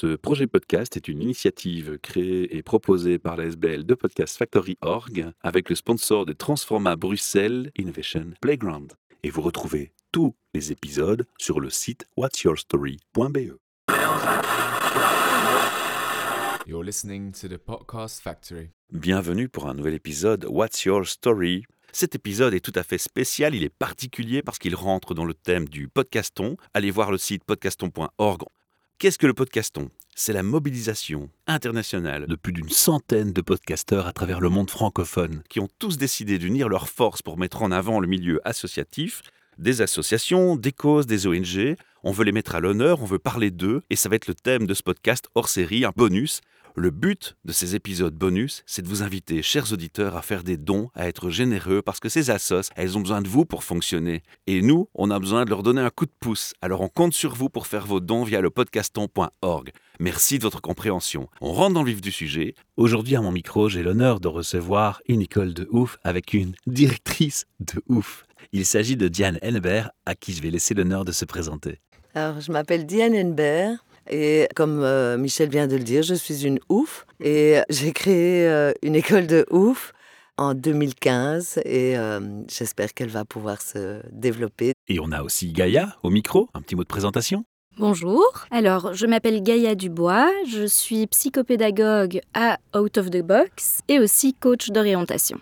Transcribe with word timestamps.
Ce 0.00 0.14
projet 0.14 0.46
podcast 0.46 0.96
est 0.96 1.08
une 1.08 1.20
initiative 1.20 1.98
créée 2.00 2.56
et 2.56 2.62
proposée 2.62 3.18
par 3.18 3.36
la 3.36 3.46
SBL 3.46 3.84
de 3.84 3.94
Podcast 3.94 4.38
Factory 4.38 4.78
Org 4.80 5.32
avec 5.42 5.68
le 5.68 5.74
sponsor 5.74 6.24
de 6.24 6.32
Transforma 6.32 6.94
Bruxelles 6.94 7.72
Innovation 7.76 8.26
Playground. 8.40 8.92
Et 9.24 9.30
vous 9.30 9.42
retrouvez 9.42 9.90
tous 10.12 10.36
les 10.54 10.70
épisodes 10.70 11.26
sur 11.36 11.58
le 11.58 11.68
site 11.68 12.06
whatsyourstory.be. 12.16 13.56
You're 16.68 16.84
listening 16.84 17.32
to 17.32 17.48
the 17.48 17.58
Podcast 17.58 18.22
Factory. 18.22 18.70
Bienvenue 18.92 19.48
pour 19.48 19.66
un 19.66 19.74
nouvel 19.74 19.94
épisode 19.94 20.46
What's 20.48 20.84
Your 20.84 21.08
Story 21.08 21.64
cet 21.90 22.14
épisode 22.14 22.52
est 22.52 22.60
tout 22.60 22.72
à 22.74 22.82
fait 22.82 22.98
spécial, 22.98 23.54
il 23.54 23.64
est 23.64 23.74
particulier 23.74 24.42
parce 24.42 24.58
qu'il 24.58 24.74
rentre 24.74 25.14
dans 25.14 25.24
le 25.24 25.32
thème 25.32 25.66
du 25.66 25.88
podcaston. 25.88 26.58
Allez 26.74 26.90
voir 26.90 27.10
le 27.10 27.16
site 27.16 27.44
podcaston.org. 27.44 28.42
Qu'est-ce 29.00 29.18
que 29.18 29.28
le 29.28 29.32
podcaston? 29.32 29.90
C'est 30.16 30.32
la 30.32 30.42
mobilisation 30.42 31.30
internationale 31.46 32.26
de 32.26 32.34
plus 32.34 32.52
d'une 32.52 32.68
centaine 32.68 33.32
de 33.32 33.40
podcasteurs 33.40 34.08
à 34.08 34.12
travers 34.12 34.40
le 34.40 34.48
monde 34.48 34.70
francophone 34.70 35.44
qui 35.48 35.60
ont 35.60 35.68
tous 35.78 35.98
décidé 35.98 36.36
d'unir 36.36 36.68
leurs 36.68 36.88
forces 36.88 37.22
pour 37.22 37.38
mettre 37.38 37.62
en 37.62 37.70
avant 37.70 38.00
le 38.00 38.08
milieu 38.08 38.40
associatif, 38.44 39.22
des 39.56 39.82
associations, 39.82 40.56
des 40.56 40.72
causes, 40.72 41.06
des 41.06 41.28
ONG. 41.28 41.76
On 42.02 42.10
veut 42.10 42.24
les 42.24 42.32
mettre 42.32 42.56
à 42.56 42.60
l'honneur, 42.60 43.00
on 43.00 43.04
veut 43.04 43.20
parler 43.20 43.52
d'eux 43.52 43.82
et 43.88 43.94
ça 43.94 44.08
va 44.08 44.16
être 44.16 44.26
le 44.26 44.34
thème 44.34 44.66
de 44.66 44.74
ce 44.74 44.82
podcast 44.82 45.28
hors 45.36 45.48
série, 45.48 45.84
un 45.84 45.92
bonus 45.94 46.40
le 46.78 46.90
but 46.90 47.36
de 47.44 47.52
ces 47.52 47.74
épisodes 47.74 48.14
bonus, 48.14 48.62
c'est 48.66 48.82
de 48.82 48.88
vous 48.88 49.02
inviter, 49.02 49.42
chers 49.42 49.72
auditeurs, 49.72 50.16
à 50.16 50.22
faire 50.22 50.44
des 50.44 50.56
dons, 50.56 50.90
à 50.94 51.08
être 51.08 51.30
généreux, 51.30 51.82
parce 51.82 52.00
que 52.00 52.08
ces 52.08 52.30
assos, 52.30 52.70
elles 52.76 52.96
ont 52.96 53.00
besoin 53.00 53.20
de 53.20 53.28
vous 53.28 53.44
pour 53.44 53.64
fonctionner. 53.64 54.22
Et 54.46 54.62
nous, 54.62 54.88
on 54.94 55.10
a 55.10 55.18
besoin 55.18 55.44
de 55.44 55.50
leur 55.50 55.62
donner 55.62 55.80
un 55.80 55.90
coup 55.90 56.06
de 56.06 56.12
pouce. 56.20 56.54
Alors 56.62 56.80
on 56.80 56.88
compte 56.88 57.12
sur 57.12 57.34
vous 57.34 57.48
pour 57.48 57.66
faire 57.66 57.86
vos 57.86 58.00
dons 58.00 58.24
via 58.24 58.40
le 58.40 58.50
podcaston.org. 58.50 59.70
Merci 60.00 60.38
de 60.38 60.44
votre 60.44 60.60
compréhension. 60.60 61.28
On 61.40 61.52
rentre 61.52 61.74
dans 61.74 61.82
le 61.82 61.90
vif 61.90 62.00
du 62.00 62.12
sujet. 62.12 62.54
Aujourd'hui, 62.76 63.16
à 63.16 63.20
mon 63.20 63.32
micro, 63.32 63.68
j'ai 63.68 63.82
l'honneur 63.82 64.20
de 64.20 64.28
recevoir 64.28 65.02
une 65.08 65.22
école 65.22 65.54
de 65.54 65.66
ouf 65.70 65.98
avec 66.04 66.32
une 66.32 66.54
directrice 66.66 67.46
de 67.60 67.82
ouf. 67.88 68.24
Il 68.52 68.64
s'agit 68.64 68.96
de 68.96 69.08
Diane 69.08 69.38
Henbert, 69.42 69.90
à 70.06 70.14
qui 70.14 70.32
je 70.32 70.40
vais 70.40 70.50
laisser 70.50 70.74
l'honneur 70.74 71.04
de 71.04 71.12
se 71.12 71.24
présenter. 71.24 71.80
Alors, 72.14 72.40
je 72.40 72.50
m'appelle 72.52 72.86
Diane 72.86 73.14
Henbert. 73.14 73.84
Et 74.10 74.48
comme 74.54 74.80
euh, 74.82 75.18
Michel 75.18 75.48
vient 75.48 75.66
de 75.66 75.76
le 75.76 75.82
dire, 75.82 76.02
je 76.02 76.14
suis 76.14 76.46
une 76.46 76.58
ouf. 76.68 77.06
Et 77.20 77.58
j'ai 77.70 77.92
créé 77.92 78.46
euh, 78.46 78.72
une 78.82 78.94
école 78.94 79.26
de 79.26 79.46
ouf 79.50 79.92
en 80.36 80.54
2015 80.54 81.60
et 81.64 81.98
euh, 81.98 82.20
j'espère 82.48 82.94
qu'elle 82.94 83.08
va 83.08 83.24
pouvoir 83.24 83.60
se 83.60 84.00
développer. 84.12 84.72
Et 84.88 85.00
on 85.00 85.10
a 85.12 85.22
aussi 85.22 85.52
Gaïa 85.52 85.96
au 86.02 86.10
micro. 86.10 86.48
Un 86.54 86.62
petit 86.62 86.76
mot 86.76 86.84
de 86.84 86.88
présentation? 86.88 87.44
Bonjour, 87.76 88.46
alors 88.50 88.92
je 88.92 89.06
m'appelle 89.06 89.40
Gaïa 89.40 89.76
Dubois, 89.76 90.28
je 90.48 90.66
suis 90.66 91.06
psychopédagogue 91.06 92.20
à 92.34 92.58
Out 92.76 92.98
of 92.98 93.10
the 93.10 93.22
Box 93.22 93.82
et 93.86 94.00
aussi 94.00 94.34
coach 94.34 94.70
d'orientation. 94.70 95.38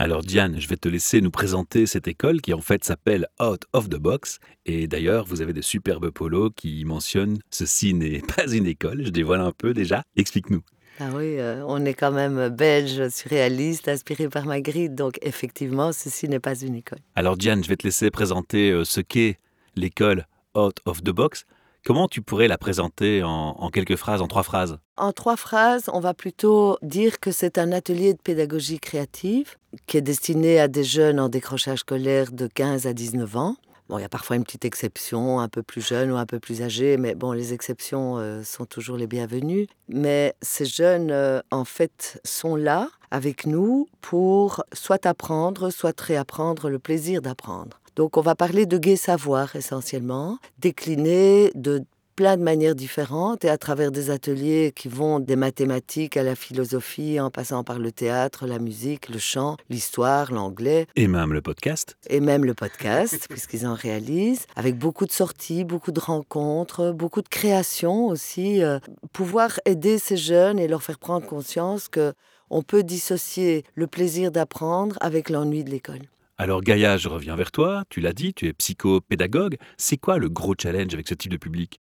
Alors 0.00 0.22
Diane, 0.22 0.60
je 0.60 0.68
vais 0.68 0.76
te 0.76 0.88
laisser 0.88 1.20
nous 1.20 1.32
présenter 1.32 1.84
cette 1.86 2.06
école 2.06 2.40
qui 2.40 2.54
en 2.54 2.60
fait 2.60 2.84
s'appelle 2.84 3.26
Out 3.42 3.64
of 3.72 3.88
the 3.88 3.96
Box. 3.96 4.38
Et 4.64 4.86
d'ailleurs, 4.86 5.24
vous 5.24 5.42
avez 5.42 5.52
de 5.52 5.60
superbes 5.60 6.10
polos 6.10 6.52
qui 6.54 6.84
mentionnent 6.84 7.38
ceci 7.50 7.94
n'est 7.94 8.20
pas 8.36 8.46
une 8.46 8.66
école. 8.66 9.04
Je 9.04 9.10
dévoile 9.10 9.40
un 9.40 9.50
peu 9.50 9.74
déjà. 9.74 10.04
Explique-nous. 10.14 10.62
Ah 11.00 11.08
oui, 11.12 11.40
euh, 11.40 11.64
on 11.66 11.84
est 11.84 11.94
quand 11.94 12.12
même 12.12 12.48
belge, 12.48 13.08
surréaliste, 13.08 13.88
inspiré 13.88 14.28
par 14.28 14.46
Magritte. 14.46 14.94
Donc 14.94 15.18
effectivement, 15.20 15.90
ceci 15.90 16.28
n'est 16.28 16.38
pas 16.38 16.54
une 16.54 16.76
école. 16.76 17.00
Alors 17.16 17.36
Diane, 17.36 17.64
je 17.64 17.68
vais 17.68 17.76
te 17.76 17.84
laisser 17.84 18.12
présenter 18.12 18.70
euh, 18.70 18.84
ce 18.84 19.00
qu'est 19.00 19.38
l'école 19.74 20.28
Out 20.54 20.76
of 20.84 21.02
the 21.02 21.10
Box. 21.10 21.44
Comment 21.88 22.06
tu 22.06 22.20
pourrais 22.20 22.48
la 22.48 22.58
présenter 22.58 23.22
en, 23.24 23.70
quelques 23.72 23.96
phrases, 23.96 24.20
en 24.20 24.26
trois 24.26 24.42
phrases? 24.42 24.76
En 24.98 25.12
trois 25.12 25.38
phrases, 25.38 25.88
on 25.90 26.00
va 26.00 26.12
plutôt 26.12 26.76
dire 26.82 27.18
que 27.18 27.32
c'est 27.32 27.56
un 27.56 27.72
atelier 27.72 28.12
de 28.12 28.18
pédagogie 28.18 28.78
créative 28.78 29.56
qui 29.86 29.96
est 29.96 30.02
destiné 30.02 30.60
à 30.60 30.68
des 30.68 30.84
jeunes 30.84 31.18
en 31.18 31.30
décrochage 31.30 31.78
scolaire 31.78 32.30
de 32.30 32.46
15 32.46 32.86
à 32.86 32.92
19 32.92 33.36
ans. 33.36 33.56
Bon, 33.88 33.96
il 33.96 34.02
y 34.02 34.04
a 34.04 34.10
parfois 34.10 34.36
une 34.36 34.44
petite 34.44 34.66
exception, 34.66 35.40
un 35.40 35.48
peu 35.48 35.62
plus 35.62 35.80
jeune 35.80 36.12
ou 36.12 36.16
un 36.18 36.26
peu 36.26 36.38
plus 36.38 36.60
âgé, 36.60 36.98
mais 36.98 37.14
bon, 37.14 37.32
les 37.32 37.54
exceptions 37.54 38.18
euh, 38.18 38.42
sont 38.42 38.66
toujours 38.66 38.98
les 38.98 39.06
bienvenues. 39.06 39.66
Mais 39.88 40.34
ces 40.42 40.66
jeunes, 40.66 41.10
euh, 41.10 41.40
en 41.50 41.64
fait, 41.64 42.20
sont 42.22 42.54
là 42.54 42.90
avec 43.10 43.46
nous 43.46 43.88
pour 44.02 44.62
soit 44.74 45.06
apprendre, 45.06 45.70
soit 45.70 45.98
réapprendre 45.98 46.68
le 46.68 46.78
plaisir 46.78 47.22
d'apprendre. 47.22 47.80
Donc 47.98 48.16
on 48.16 48.20
va 48.20 48.36
parler 48.36 48.64
de 48.64 48.78
gai 48.78 48.94
savoir 48.94 49.56
essentiellement, 49.56 50.38
décliné 50.60 51.50
de 51.56 51.82
plein 52.14 52.36
de 52.36 52.42
manières 52.44 52.76
différentes 52.76 53.44
et 53.44 53.48
à 53.48 53.58
travers 53.58 53.90
des 53.90 54.10
ateliers 54.10 54.72
qui 54.72 54.86
vont 54.86 55.18
des 55.18 55.34
mathématiques 55.34 56.16
à 56.16 56.22
la 56.22 56.36
philosophie 56.36 57.18
en 57.18 57.30
passant 57.32 57.64
par 57.64 57.80
le 57.80 57.90
théâtre, 57.90 58.46
la 58.46 58.60
musique, 58.60 59.08
le 59.08 59.18
chant, 59.18 59.56
l'histoire, 59.68 60.30
l'anglais. 60.30 60.86
Et 60.94 61.08
même 61.08 61.32
le 61.32 61.40
podcast. 61.40 61.96
Et 62.08 62.20
même 62.20 62.44
le 62.44 62.54
podcast, 62.54 63.26
puisqu'ils 63.30 63.66
en 63.66 63.74
réalisent, 63.74 64.46
avec 64.54 64.78
beaucoup 64.78 65.04
de 65.04 65.10
sorties, 65.10 65.64
beaucoup 65.64 65.90
de 65.90 65.98
rencontres, 65.98 66.92
beaucoup 66.92 67.22
de 67.22 67.28
créations 67.28 68.06
aussi. 68.06 68.62
Euh, 68.62 68.78
pouvoir 69.12 69.58
aider 69.64 69.98
ces 69.98 70.16
jeunes 70.16 70.60
et 70.60 70.68
leur 70.68 70.84
faire 70.84 71.00
prendre 71.00 71.26
conscience 71.26 71.88
que 71.88 72.12
on 72.48 72.62
peut 72.62 72.84
dissocier 72.84 73.64
le 73.74 73.88
plaisir 73.88 74.30
d'apprendre 74.30 74.96
avec 75.00 75.30
l'ennui 75.30 75.64
de 75.64 75.70
l'école. 75.70 76.02
Alors 76.40 76.60
Gaïa, 76.60 76.96
je 76.96 77.08
reviens 77.08 77.34
vers 77.34 77.50
toi. 77.50 77.82
Tu 77.88 78.00
l'as 78.00 78.12
dit, 78.12 78.32
tu 78.32 78.46
es 78.46 78.52
psychopédagogue. 78.52 79.56
C'est 79.76 79.96
quoi 79.96 80.18
le 80.18 80.28
gros 80.28 80.54
challenge 80.56 80.94
avec 80.94 81.08
ce 81.08 81.14
type 81.14 81.32
de 81.32 81.36
public? 81.36 81.80